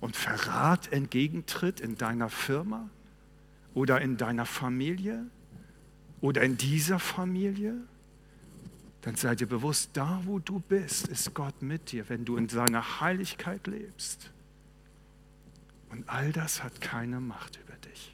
und 0.01 0.17
Verrat 0.17 0.93
entgegentritt 0.93 1.81
in 1.81 1.97
deiner 1.97 2.29
Firma 2.29 2.89
oder 3.75 4.01
in 4.01 4.17
deiner 4.17 4.47
Familie 4.47 5.27
oder 6.21 6.43
in 6.43 6.57
dieser 6.57 6.99
Familie, 6.99 7.75
dann 9.03 9.17
sei 9.17 9.35
dir 9.35 9.47
bewusst, 9.47 9.91
da 9.95 10.21
wo 10.25 10.39
du 10.39 10.61
bist, 10.61 11.09
ist 11.09 11.35
Gott 11.35 11.63
mit 11.63 11.93
dir, 11.93 12.09
wenn 12.09 12.25
du 12.25 12.37
in 12.37 12.49
seiner 12.49 13.01
Heiligkeit 13.01 13.67
lebst. 13.67 14.31
Und 15.91 16.09
all 16.09 16.33
das 16.33 16.63
hat 16.63 16.81
keine 16.81 17.21
Macht 17.21 17.59
über 17.65 17.77
dich. 17.89 18.13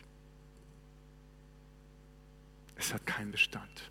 Es 2.77 2.95
hat 2.95 3.05
keinen 3.07 3.33
Bestand. 3.33 3.91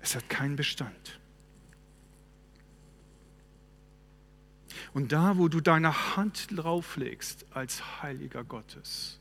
Es 0.00 0.14
hat 0.16 0.28
keinen 0.28 0.56
Bestand. 0.56 1.20
Und 4.92 5.12
da, 5.12 5.36
wo 5.36 5.48
du 5.48 5.60
deine 5.60 6.16
Hand 6.16 6.48
drauflegst 6.50 7.46
als 7.52 8.02
Heiliger 8.02 8.44
Gottes, 8.44 9.18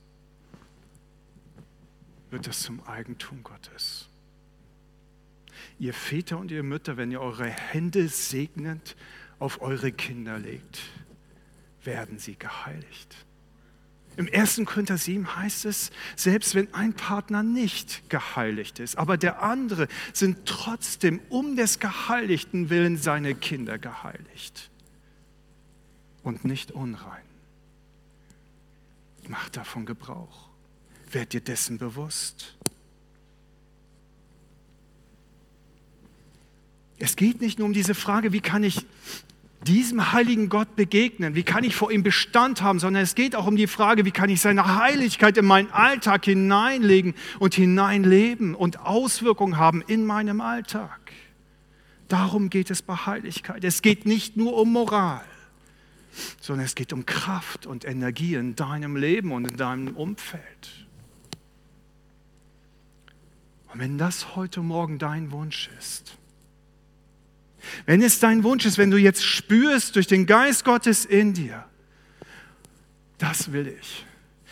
wird 2.29 2.47
das 2.47 2.61
zum 2.61 2.85
Eigentum 2.85 3.43
Gottes. 3.43 4.09
Ihr 5.79 5.93
Väter 5.93 6.37
und 6.37 6.51
ihr 6.51 6.63
Mütter, 6.63 6.97
wenn 6.97 7.11
ihr 7.11 7.21
eure 7.21 7.47
Hände 7.47 8.07
segnend 8.07 8.95
auf 9.39 9.61
eure 9.61 9.91
Kinder 9.91 10.39
legt, 10.39 10.81
werden 11.83 12.19
sie 12.19 12.35
geheiligt. 12.35 13.15
Im 14.17 14.29
1. 14.31 14.61
Korinther 14.65 14.97
7 14.97 15.35
heißt 15.35 15.65
es, 15.65 15.91
selbst 16.15 16.55
wenn 16.55 16.73
ein 16.73 16.93
Partner 16.93 17.43
nicht 17.43 18.09
geheiligt 18.09 18.79
ist, 18.79 18.97
aber 18.97 19.17
der 19.17 19.43
andere 19.43 19.89
sind 20.13 20.45
trotzdem 20.45 21.19
um 21.27 21.57
des 21.57 21.79
Geheiligten 21.79 22.69
willen 22.69 22.97
seine 22.97 23.35
Kinder 23.35 23.77
geheiligt 23.77 24.71
und 26.25 26.43
nicht 26.43 26.71
unrein. 26.71 27.23
Mach 29.27 29.49
davon 29.49 29.85
Gebrauch. 29.85 30.49
Werd 31.11 31.33
dir 31.33 31.41
dessen 31.41 31.77
bewusst. 31.77 32.55
Es 36.97 37.15
geht 37.15 37.41
nicht 37.41 37.59
nur 37.59 37.67
um 37.67 37.73
diese 37.73 37.93
Frage, 37.93 38.33
wie 38.33 38.41
kann 38.41 38.63
ich 38.63 38.85
diesem 39.67 40.13
heiligen 40.13 40.49
Gott 40.49 40.75
begegnen, 40.75 41.35
wie 41.35 41.43
kann 41.43 41.63
ich 41.63 41.75
vor 41.75 41.91
ihm 41.91 42.03
Bestand 42.03 42.61
haben, 42.61 42.79
sondern 42.79 43.03
es 43.03 43.15
geht 43.15 43.35
auch 43.35 43.47
um 43.47 43.55
die 43.55 43.67
Frage, 43.67 44.05
wie 44.05 44.11
kann 44.11 44.29
ich 44.29 44.41
seine 44.41 44.79
Heiligkeit 44.79 45.37
in 45.37 45.45
meinen 45.45 45.71
Alltag 45.71 46.25
hineinlegen 46.25 47.15
und 47.39 47.55
hineinleben 47.55 48.55
und 48.55 48.79
Auswirkungen 48.79 49.57
haben 49.57 49.81
in 49.81 50.05
meinem 50.05 50.41
Alltag. 50.41 51.11
Darum 52.07 52.49
geht 52.49 52.69
es 52.69 52.81
bei 52.81 52.95
Heiligkeit. 52.95 53.63
Es 53.63 53.81
geht 53.81 54.05
nicht 54.05 54.37
nur 54.37 54.55
um 54.55 54.71
Moral 54.71 55.25
sondern 56.41 56.65
es 56.65 56.75
geht 56.75 56.93
um 56.93 57.05
Kraft 57.05 57.65
und 57.65 57.85
Energie 57.85 58.35
in 58.35 58.55
deinem 58.55 58.95
Leben 58.95 59.31
und 59.31 59.49
in 59.49 59.57
deinem 59.57 59.95
Umfeld. 59.95 60.87
Und 63.73 63.79
wenn 63.79 63.97
das 63.97 64.35
heute 64.35 64.61
Morgen 64.61 64.99
dein 64.99 65.31
Wunsch 65.31 65.69
ist, 65.79 66.17
wenn 67.85 68.01
es 68.01 68.19
dein 68.19 68.43
Wunsch 68.43 68.65
ist, 68.65 68.77
wenn 68.77 68.91
du 68.91 68.97
jetzt 68.97 69.25
spürst 69.25 69.95
durch 69.95 70.07
den 70.07 70.25
Geist 70.25 70.63
Gottes 70.65 71.05
in 71.05 71.33
dir, 71.33 71.65
das 73.17 73.51
will 73.51 73.67
ich. 73.67 74.05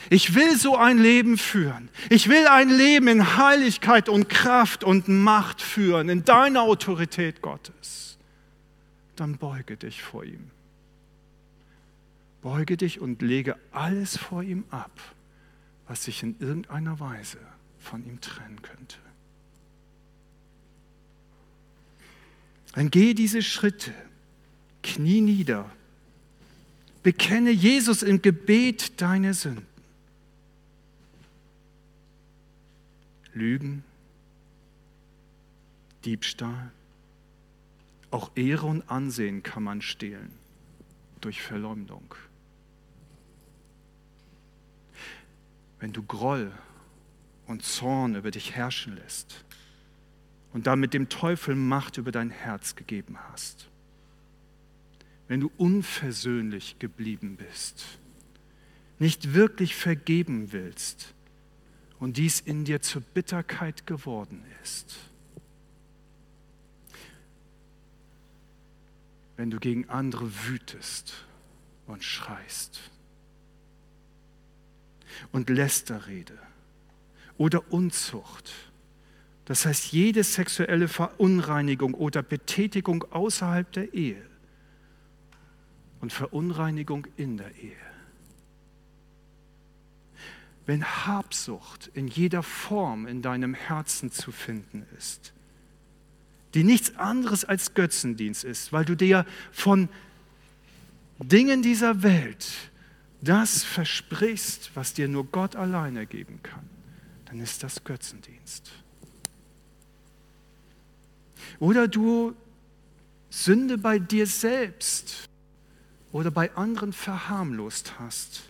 Ich 0.10 0.36
will 0.36 0.58
so 0.58 0.76
ein 0.76 0.98
Leben 0.98 1.38
führen. 1.38 1.90
Ich 2.10 2.28
will 2.28 2.48
ein 2.48 2.70
Leben 2.70 3.08
in 3.08 3.38
Heiligkeit 3.38 4.10
und 4.10 4.28
Kraft 4.30 4.84
und 4.84 5.08
Macht 5.08 5.62
führen, 5.62 6.10
in 6.10 6.26
deiner 6.26 6.64
Autorität 6.64 7.42
Gottes. 7.42 8.18
Dann 9.16 9.38
beuge 9.38 9.78
dich 9.78 10.02
vor 10.02 10.24
ihm. 10.24 10.52
Beuge 12.44 12.76
dich 12.76 13.00
und 13.00 13.22
lege 13.22 13.56
alles 13.72 14.18
vor 14.18 14.44
ihm 14.44 14.66
ab, 14.70 14.92
was 15.88 16.04
sich 16.04 16.24
in 16.24 16.36
irgendeiner 16.40 17.00
Weise 17.00 17.40
von 17.80 18.06
ihm 18.06 18.20
trennen 18.20 18.62
könnte. 18.62 18.98
Dann 22.74 22.92
gehe 22.92 23.16
diese 23.16 23.42
Schritte, 23.42 23.94
knie 24.82 25.22
nieder, 25.22 25.72
bekenne 27.02 27.50
Jesus 27.50 28.04
im 28.04 28.22
Gebet 28.22 29.02
deine 29.02 29.34
Sünden. 29.34 29.66
Lügen, 33.34 33.86
Diebstahl, 36.04 36.72
auch 38.12 38.32
Ehre 38.36 38.66
und 38.66 38.90
Ansehen 38.90 39.44
kann 39.44 39.64
man 39.64 39.82
stehlen 39.82 40.32
durch 41.22 41.42
Verleumdung. 41.42 42.16
Wenn 45.84 45.92
du 45.92 46.02
Groll 46.02 46.50
und 47.46 47.62
Zorn 47.62 48.16
über 48.16 48.32
dich 48.32 48.56
herrschen 48.56 48.96
lässt 48.96 49.44
und 50.54 50.66
damit 50.66 50.94
dem 50.94 51.10
Teufel 51.10 51.56
Macht 51.56 51.98
über 51.98 52.14
dein 52.14 52.30
Herz 52.30 52.78
gegeben 52.78 53.18
hast, 53.20 53.68
wenn 55.28 55.42
du 55.42 55.52
unversöhnlich 55.58 56.80
geblieben 56.80 57.36
bist, 57.36 57.84
nicht 58.98 59.34
wirklich 59.34 59.76
vergeben 59.76 60.54
willst 60.54 61.14
und 62.00 62.16
dies 62.16 62.40
in 62.40 62.64
dir 62.64 62.82
zur 62.82 63.02
Bitterkeit 63.02 63.86
geworden 63.86 64.42
ist, 64.64 64.96
wenn 69.36 69.52
du 69.52 69.60
gegen 69.60 69.90
andere 69.90 70.32
wütest 70.46 71.26
und 71.88 72.06
schreist 72.06 72.93
und 75.32 75.50
Lästerrede 75.50 76.38
oder 77.38 77.72
Unzucht, 77.72 78.52
das 79.46 79.66
heißt 79.66 79.92
jede 79.92 80.24
sexuelle 80.24 80.88
Verunreinigung 80.88 81.94
oder 81.94 82.24
Betätigung 82.24 83.04
außerhalb 83.12 83.72
der 83.72 83.94
Ehe 83.94 84.22
und 86.00 86.14
Verunreinigung 86.14 87.08
in 87.18 87.38
der 87.38 87.54
Ehe. 87.56 87.76
Wenn 90.66 90.86
Habsucht 90.86 91.92
in 91.94 92.08
jeder 92.08 92.42
Form 92.42 93.06
in 93.06 93.22
deinem 93.22 93.54
Herzen 93.54 94.12
zu 94.12 94.32
finden 94.32 94.86
ist, 94.98 95.34
die 96.54 96.64
nichts 96.64 96.96
anderes 96.96 97.44
als 97.44 97.74
Götzendienst 97.74 98.44
ist, 98.44 98.72
weil 98.72 98.86
du 98.86 98.96
dir 98.96 99.26
von 99.52 99.90
Dingen 101.20 101.62
dieser 101.62 102.04
Welt 102.04 102.72
das 103.24 103.64
versprichst, 103.64 104.72
was 104.76 104.94
dir 104.94 105.08
nur 105.08 105.26
Gott 105.26 105.56
alleine 105.56 106.06
geben 106.06 106.42
kann, 106.44 106.68
dann 107.26 107.40
ist 107.40 107.64
das 107.64 107.84
Götzendienst. 107.84 108.72
Oder 111.60 111.88
du 111.88 112.36
Sünde 113.30 113.78
bei 113.78 114.00
dir 114.00 114.28
selbst 114.28 115.30
oder 116.12 116.32
bei 116.32 116.54
anderen 116.56 116.94
verharmlost 116.94 118.00
hast 118.00 118.44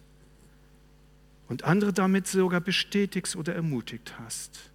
und 1.47 1.63
andere 1.63 1.93
damit 1.93 2.27
sogar 2.27 2.61
bestätigst 2.61 3.35
oder 3.35 3.55
ermutigt 3.55 4.15
hast 4.19 4.73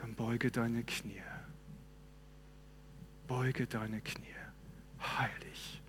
dann 0.00 0.14
beuge 0.14 0.50
deine 0.50 0.82
Knie. 0.82 1.22
Beuge 3.28 3.66
deine 3.66 4.00
Knie. 4.00 4.26
Heilig, 5.00 5.79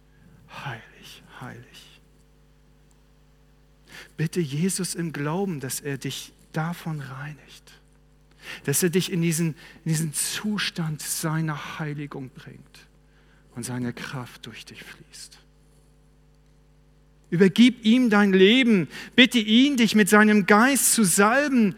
heilig, 0.65 1.23
heilig. 1.39 2.01
Bitte 4.17 4.39
Jesus 4.39 4.95
im 4.95 5.13
Glauben, 5.13 5.59
dass 5.59 5.79
er 5.79 5.97
dich 5.97 6.33
davon 6.53 7.01
reinigt. 7.01 7.71
Dass 8.65 8.83
er 8.83 8.89
dich 8.89 9.11
in 9.11 9.21
diesen, 9.21 9.55
in 9.85 9.91
diesen 9.91 10.13
Zustand 10.13 11.01
seiner 11.01 11.79
Heiligung 11.79 12.29
bringt 12.29 12.87
und 13.55 13.63
seine 13.63 13.93
Kraft 13.93 14.45
durch 14.45 14.65
dich 14.65 14.83
fließt. 14.83 15.37
Übergib 17.29 17.85
ihm 17.85 18.09
dein 18.09 18.33
Leben. 18.33 18.89
Bitte 19.15 19.39
ihn, 19.39 19.77
dich 19.77 19.95
mit 19.95 20.09
seinem 20.09 20.45
Geist 20.45 20.93
zu 20.93 21.03
salben 21.03 21.75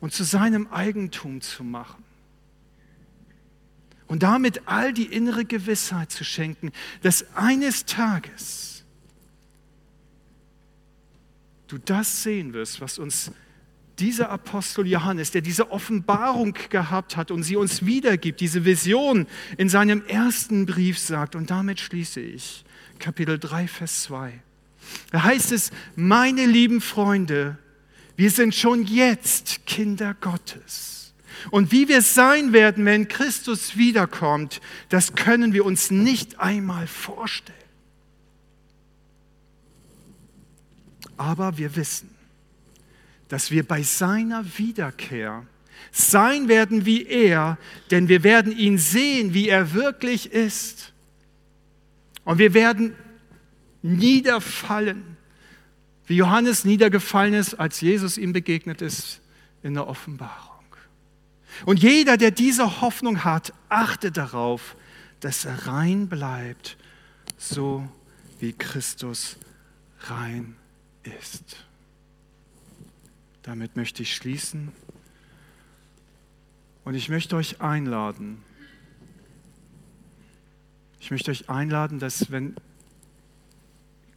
und 0.00 0.14
zu 0.14 0.24
seinem 0.24 0.66
Eigentum 0.68 1.40
zu 1.40 1.62
machen. 1.62 2.02
Und 4.08 4.22
damit 4.22 4.62
all 4.66 4.92
die 4.92 5.04
innere 5.04 5.44
Gewissheit 5.44 6.10
zu 6.10 6.24
schenken, 6.24 6.72
dass 7.02 7.24
eines 7.36 7.84
Tages 7.84 8.84
du 11.68 11.78
das 11.78 12.22
sehen 12.22 12.54
wirst, 12.54 12.80
was 12.80 12.98
uns 12.98 13.30
dieser 13.98 14.30
Apostel 14.30 14.86
Johannes, 14.86 15.30
der 15.30 15.42
diese 15.42 15.70
Offenbarung 15.70 16.54
gehabt 16.70 17.16
hat 17.16 17.30
und 17.30 17.42
sie 17.42 17.56
uns 17.56 17.84
wiedergibt, 17.84 18.40
diese 18.40 18.64
Vision 18.64 19.26
in 19.56 19.68
seinem 19.68 20.04
ersten 20.06 20.66
Brief 20.66 20.98
sagt. 20.98 21.34
Und 21.34 21.50
damit 21.50 21.80
schließe 21.80 22.20
ich 22.20 22.64
Kapitel 22.98 23.38
3, 23.38 23.68
Vers 23.68 24.04
2. 24.04 24.40
Da 25.10 25.22
heißt 25.24 25.52
es, 25.52 25.70
meine 25.96 26.46
lieben 26.46 26.80
Freunde, 26.80 27.58
wir 28.16 28.30
sind 28.30 28.54
schon 28.54 28.84
jetzt 28.84 29.66
Kinder 29.66 30.14
Gottes. 30.14 30.97
Und 31.50 31.72
wie 31.72 31.88
wir 31.88 32.02
sein 32.02 32.52
werden, 32.52 32.84
wenn 32.84 33.08
Christus 33.08 33.76
wiederkommt, 33.76 34.60
das 34.88 35.14
können 35.14 35.52
wir 35.52 35.64
uns 35.64 35.90
nicht 35.90 36.38
einmal 36.40 36.86
vorstellen. 36.86 37.56
Aber 41.16 41.58
wir 41.58 41.76
wissen, 41.76 42.10
dass 43.28 43.50
wir 43.50 43.66
bei 43.66 43.82
seiner 43.82 44.44
Wiederkehr 44.58 45.44
sein 45.90 46.48
werden 46.48 46.86
wie 46.86 47.06
er, 47.06 47.58
denn 47.90 48.08
wir 48.08 48.22
werden 48.22 48.56
ihn 48.56 48.78
sehen, 48.78 49.34
wie 49.34 49.48
er 49.48 49.74
wirklich 49.74 50.32
ist. 50.32 50.92
Und 52.24 52.38
wir 52.38 52.54
werden 52.54 52.94
niederfallen 53.82 55.18
wie 56.08 56.16
Johannes 56.16 56.64
niedergefallen 56.64 57.34
ist, 57.34 57.54
als 57.54 57.80
Jesus 57.82 58.16
ihm 58.16 58.32
begegnet 58.32 58.80
ist 58.80 59.20
in 59.62 59.74
der 59.74 59.86
Offenbarung. 59.86 60.47
Und 61.66 61.82
jeder, 61.82 62.16
der 62.16 62.30
diese 62.30 62.80
Hoffnung 62.80 63.24
hat, 63.24 63.52
achte 63.68 64.12
darauf, 64.12 64.76
dass 65.20 65.44
er 65.44 65.66
rein 65.66 66.08
bleibt, 66.08 66.76
so 67.36 67.88
wie 68.38 68.52
Christus 68.52 69.36
rein 70.00 70.56
ist. 71.02 71.64
Damit 73.42 73.76
möchte 73.76 74.02
ich 74.02 74.14
schließen. 74.14 74.72
Und 76.84 76.94
ich 76.94 77.08
möchte 77.08 77.36
euch 77.36 77.60
einladen, 77.60 78.42
ich 81.00 81.10
möchte 81.10 81.30
euch 81.30 81.48
einladen, 81.48 81.98
dass 81.98 82.30
wenn 82.30 82.56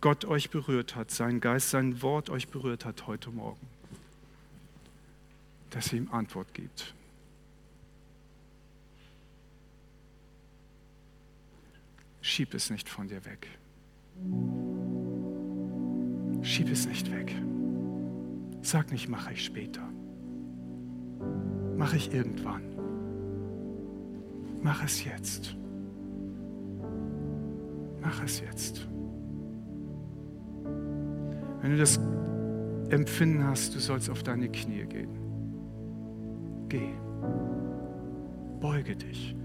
Gott 0.02 0.26
euch 0.26 0.50
berührt 0.50 0.96
hat, 0.96 1.12
sein 1.12 1.40
Geist, 1.40 1.70
sein 1.70 2.02
Wort 2.02 2.30
euch 2.30 2.48
berührt 2.48 2.86
hat 2.86 3.08
heute 3.08 3.30
Morgen, 3.30 3.68
dass 5.70 5.94
ihr 5.94 6.00
ihm 6.00 6.12
Antwort 6.12 6.54
gibt. 6.54 6.94
Schieb 12.22 12.54
es 12.54 12.70
nicht 12.70 12.88
von 12.88 13.08
dir 13.08 13.26
weg. 13.26 13.48
Schieb 16.44 16.72
es 16.72 16.88
nicht 16.88 17.12
weg. 17.12 17.36
Sag 18.62 18.92
nicht, 18.92 19.10
mache 19.10 19.34
ich 19.34 19.44
später. 19.44 19.82
Mache 21.76 21.98
ich 21.98 22.14
irgendwann. 22.14 22.62
Mach 24.62 24.84
es 24.84 25.04
jetzt. 25.04 25.56
Mach 28.02 28.24
es 28.24 28.40
jetzt. 28.40 28.88
Wenn 31.62 31.72
du 31.72 31.78
das 31.78 32.00
Empfinden 32.90 33.44
hast, 33.44 33.74
du 33.74 33.80
sollst 33.80 34.10
auf 34.10 34.22
deine 34.22 34.50
Knie 34.50 34.86
gehen. 34.86 35.18
Geh. 36.70 36.94
Beuge 38.60 38.96
dich. 38.96 39.36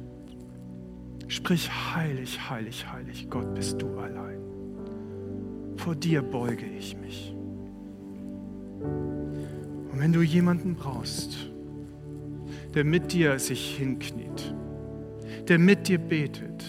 Sprich 1.29 1.71
heilig, 1.95 2.51
heilig, 2.51 2.87
heilig. 2.91 3.29
Gott 3.29 3.55
bist 3.55 3.81
du 3.83 3.99
allein. 3.99 4.39
Vor 5.77 5.95
dir 5.95 6.23
beuge 6.23 6.67
ich 6.67 6.97
mich. 6.97 7.35
Und 8.81 9.99
wenn 9.99 10.13
du 10.13 10.23
jemanden 10.23 10.75
brauchst, 10.75 11.51
der 12.75 12.85
mit 12.85 13.13
dir 13.13 13.39
sich 13.39 13.77
hinkniet, 13.77 14.55
der 15.49 15.59
mit 15.59 15.89
dir 15.89 15.99
betet, 15.99 16.65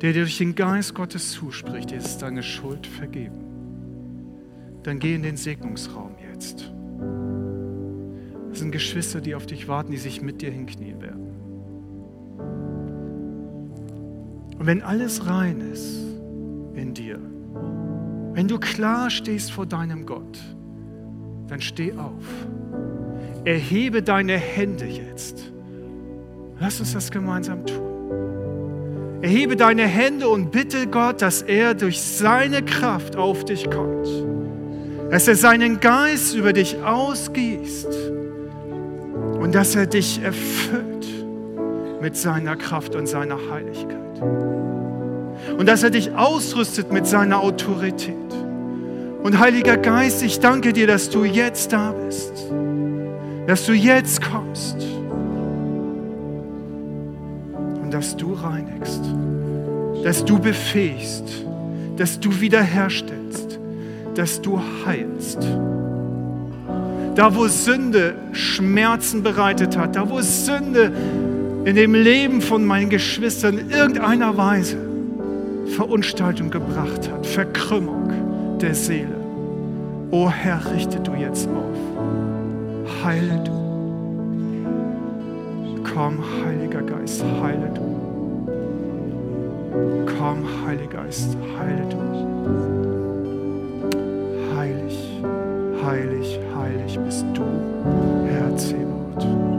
der 0.00 0.12
dir 0.12 0.22
durch 0.22 0.38
den 0.38 0.54
Geist 0.54 0.94
Gottes 0.94 1.32
zuspricht, 1.32 1.90
dir 1.90 1.98
ist 1.98 2.18
deine 2.18 2.42
Schuld 2.42 2.86
vergeben 2.86 3.46
dann 4.86 5.00
geh 5.00 5.16
in 5.16 5.22
den 5.22 5.36
Segnungsraum 5.36 6.14
jetzt. 6.32 6.72
Es 8.52 8.60
sind 8.60 8.70
Geschwister, 8.70 9.20
die 9.20 9.34
auf 9.34 9.44
dich 9.44 9.66
warten, 9.66 9.90
die 9.90 9.98
sich 9.98 10.22
mit 10.22 10.42
dir 10.42 10.50
hinknien 10.52 11.02
werden. 11.02 11.15
Und 14.66 14.72
wenn 14.72 14.82
alles 14.82 15.24
rein 15.28 15.60
ist 15.72 15.94
in 16.74 16.92
dir, 16.92 17.20
Wenn 18.32 18.48
du 18.48 18.58
klar 18.58 19.10
stehst 19.10 19.52
vor 19.52 19.64
deinem 19.64 20.04
Gott, 20.06 20.40
dann 21.46 21.60
steh 21.60 21.92
auf. 21.92 22.24
Erhebe 23.44 24.02
deine 24.02 24.36
Hände 24.36 24.84
jetzt. 24.84 25.52
Lass 26.58 26.80
uns 26.80 26.94
das 26.94 27.12
gemeinsam 27.12 27.64
tun. 27.64 29.20
Erhebe 29.22 29.54
deine 29.54 29.84
Hände 29.84 30.28
und 30.28 30.50
bitte 30.50 30.88
Gott, 30.88 31.22
dass 31.22 31.42
er 31.42 31.74
durch 31.74 32.02
seine 32.02 32.64
Kraft 32.64 33.14
auf 33.14 33.44
dich 33.44 33.70
kommt. 33.70 34.08
Dass 35.12 35.28
er 35.28 35.36
seinen 35.36 35.78
Geist 35.78 36.34
über 36.34 36.52
dich 36.52 36.76
ausgießt 36.82 37.94
und 39.40 39.54
dass 39.54 39.76
er 39.76 39.86
dich 39.86 40.20
erfüllt 40.20 41.06
mit 42.02 42.16
seiner 42.16 42.56
Kraft 42.56 42.96
und 42.96 43.06
seiner 43.06 43.38
Heiligkeit. 43.48 44.05
Und 44.20 45.66
dass 45.66 45.82
er 45.82 45.90
dich 45.90 46.14
ausrüstet 46.14 46.92
mit 46.92 47.06
seiner 47.06 47.40
Autorität. 47.40 48.14
Und 49.22 49.38
Heiliger 49.38 49.76
Geist, 49.76 50.22
ich 50.22 50.38
danke 50.40 50.72
dir, 50.72 50.86
dass 50.86 51.10
du 51.10 51.24
jetzt 51.24 51.72
da 51.72 51.92
bist, 51.92 52.32
dass 53.46 53.66
du 53.66 53.72
jetzt 53.72 54.22
kommst. 54.22 54.76
Und 57.82 57.92
dass 57.92 58.16
du 58.16 58.34
reinigst, 58.34 59.02
dass 60.04 60.24
du 60.24 60.38
befähigst, 60.38 61.24
dass 61.96 62.20
du 62.20 62.40
wiederherstellst, 62.40 63.58
dass 64.14 64.40
du 64.40 64.60
heilst. 64.84 65.38
Da, 67.16 67.34
wo 67.34 67.48
Sünde 67.48 68.14
Schmerzen 68.32 69.22
bereitet 69.22 69.76
hat, 69.76 69.96
da, 69.96 70.08
wo 70.08 70.20
Sünde 70.20 70.92
in 71.66 71.74
dem 71.74 71.94
Leben 71.94 72.40
von 72.40 72.64
meinen 72.64 72.88
Geschwistern 72.90 73.58
in 73.58 73.70
irgendeiner 73.70 74.36
Weise 74.36 74.78
Verunstaltung 75.66 76.48
gebracht 76.48 77.10
hat, 77.10 77.26
Verkrümmung 77.26 78.58
der 78.60 78.72
Seele. 78.72 79.16
O 80.12 80.30
Herr, 80.30 80.60
richte 80.72 81.00
du 81.00 81.12
jetzt 81.14 81.48
auf. 81.48 81.76
Heile 83.04 83.42
du. 83.44 83.50
Komm, 85.92 86.22
Heiliger 86.44 86.82
Geist, 86.82 87.24
heile 87.42 87.72
du. 87.74 87.80
Komm, 90.16 90.44
Heiliger 90.64 91.02
Geist, 91.02 91.36
heile 91.58 91.82
du. 91.90 91.96
Heilig, 94.56 95.20
heilig, 95.84 96.38
heilig 96.56 96.96
bist 97.04 97.26
du, 97.34 97.42
Herr 98.28 98.56
Zebot. 98.56 99.55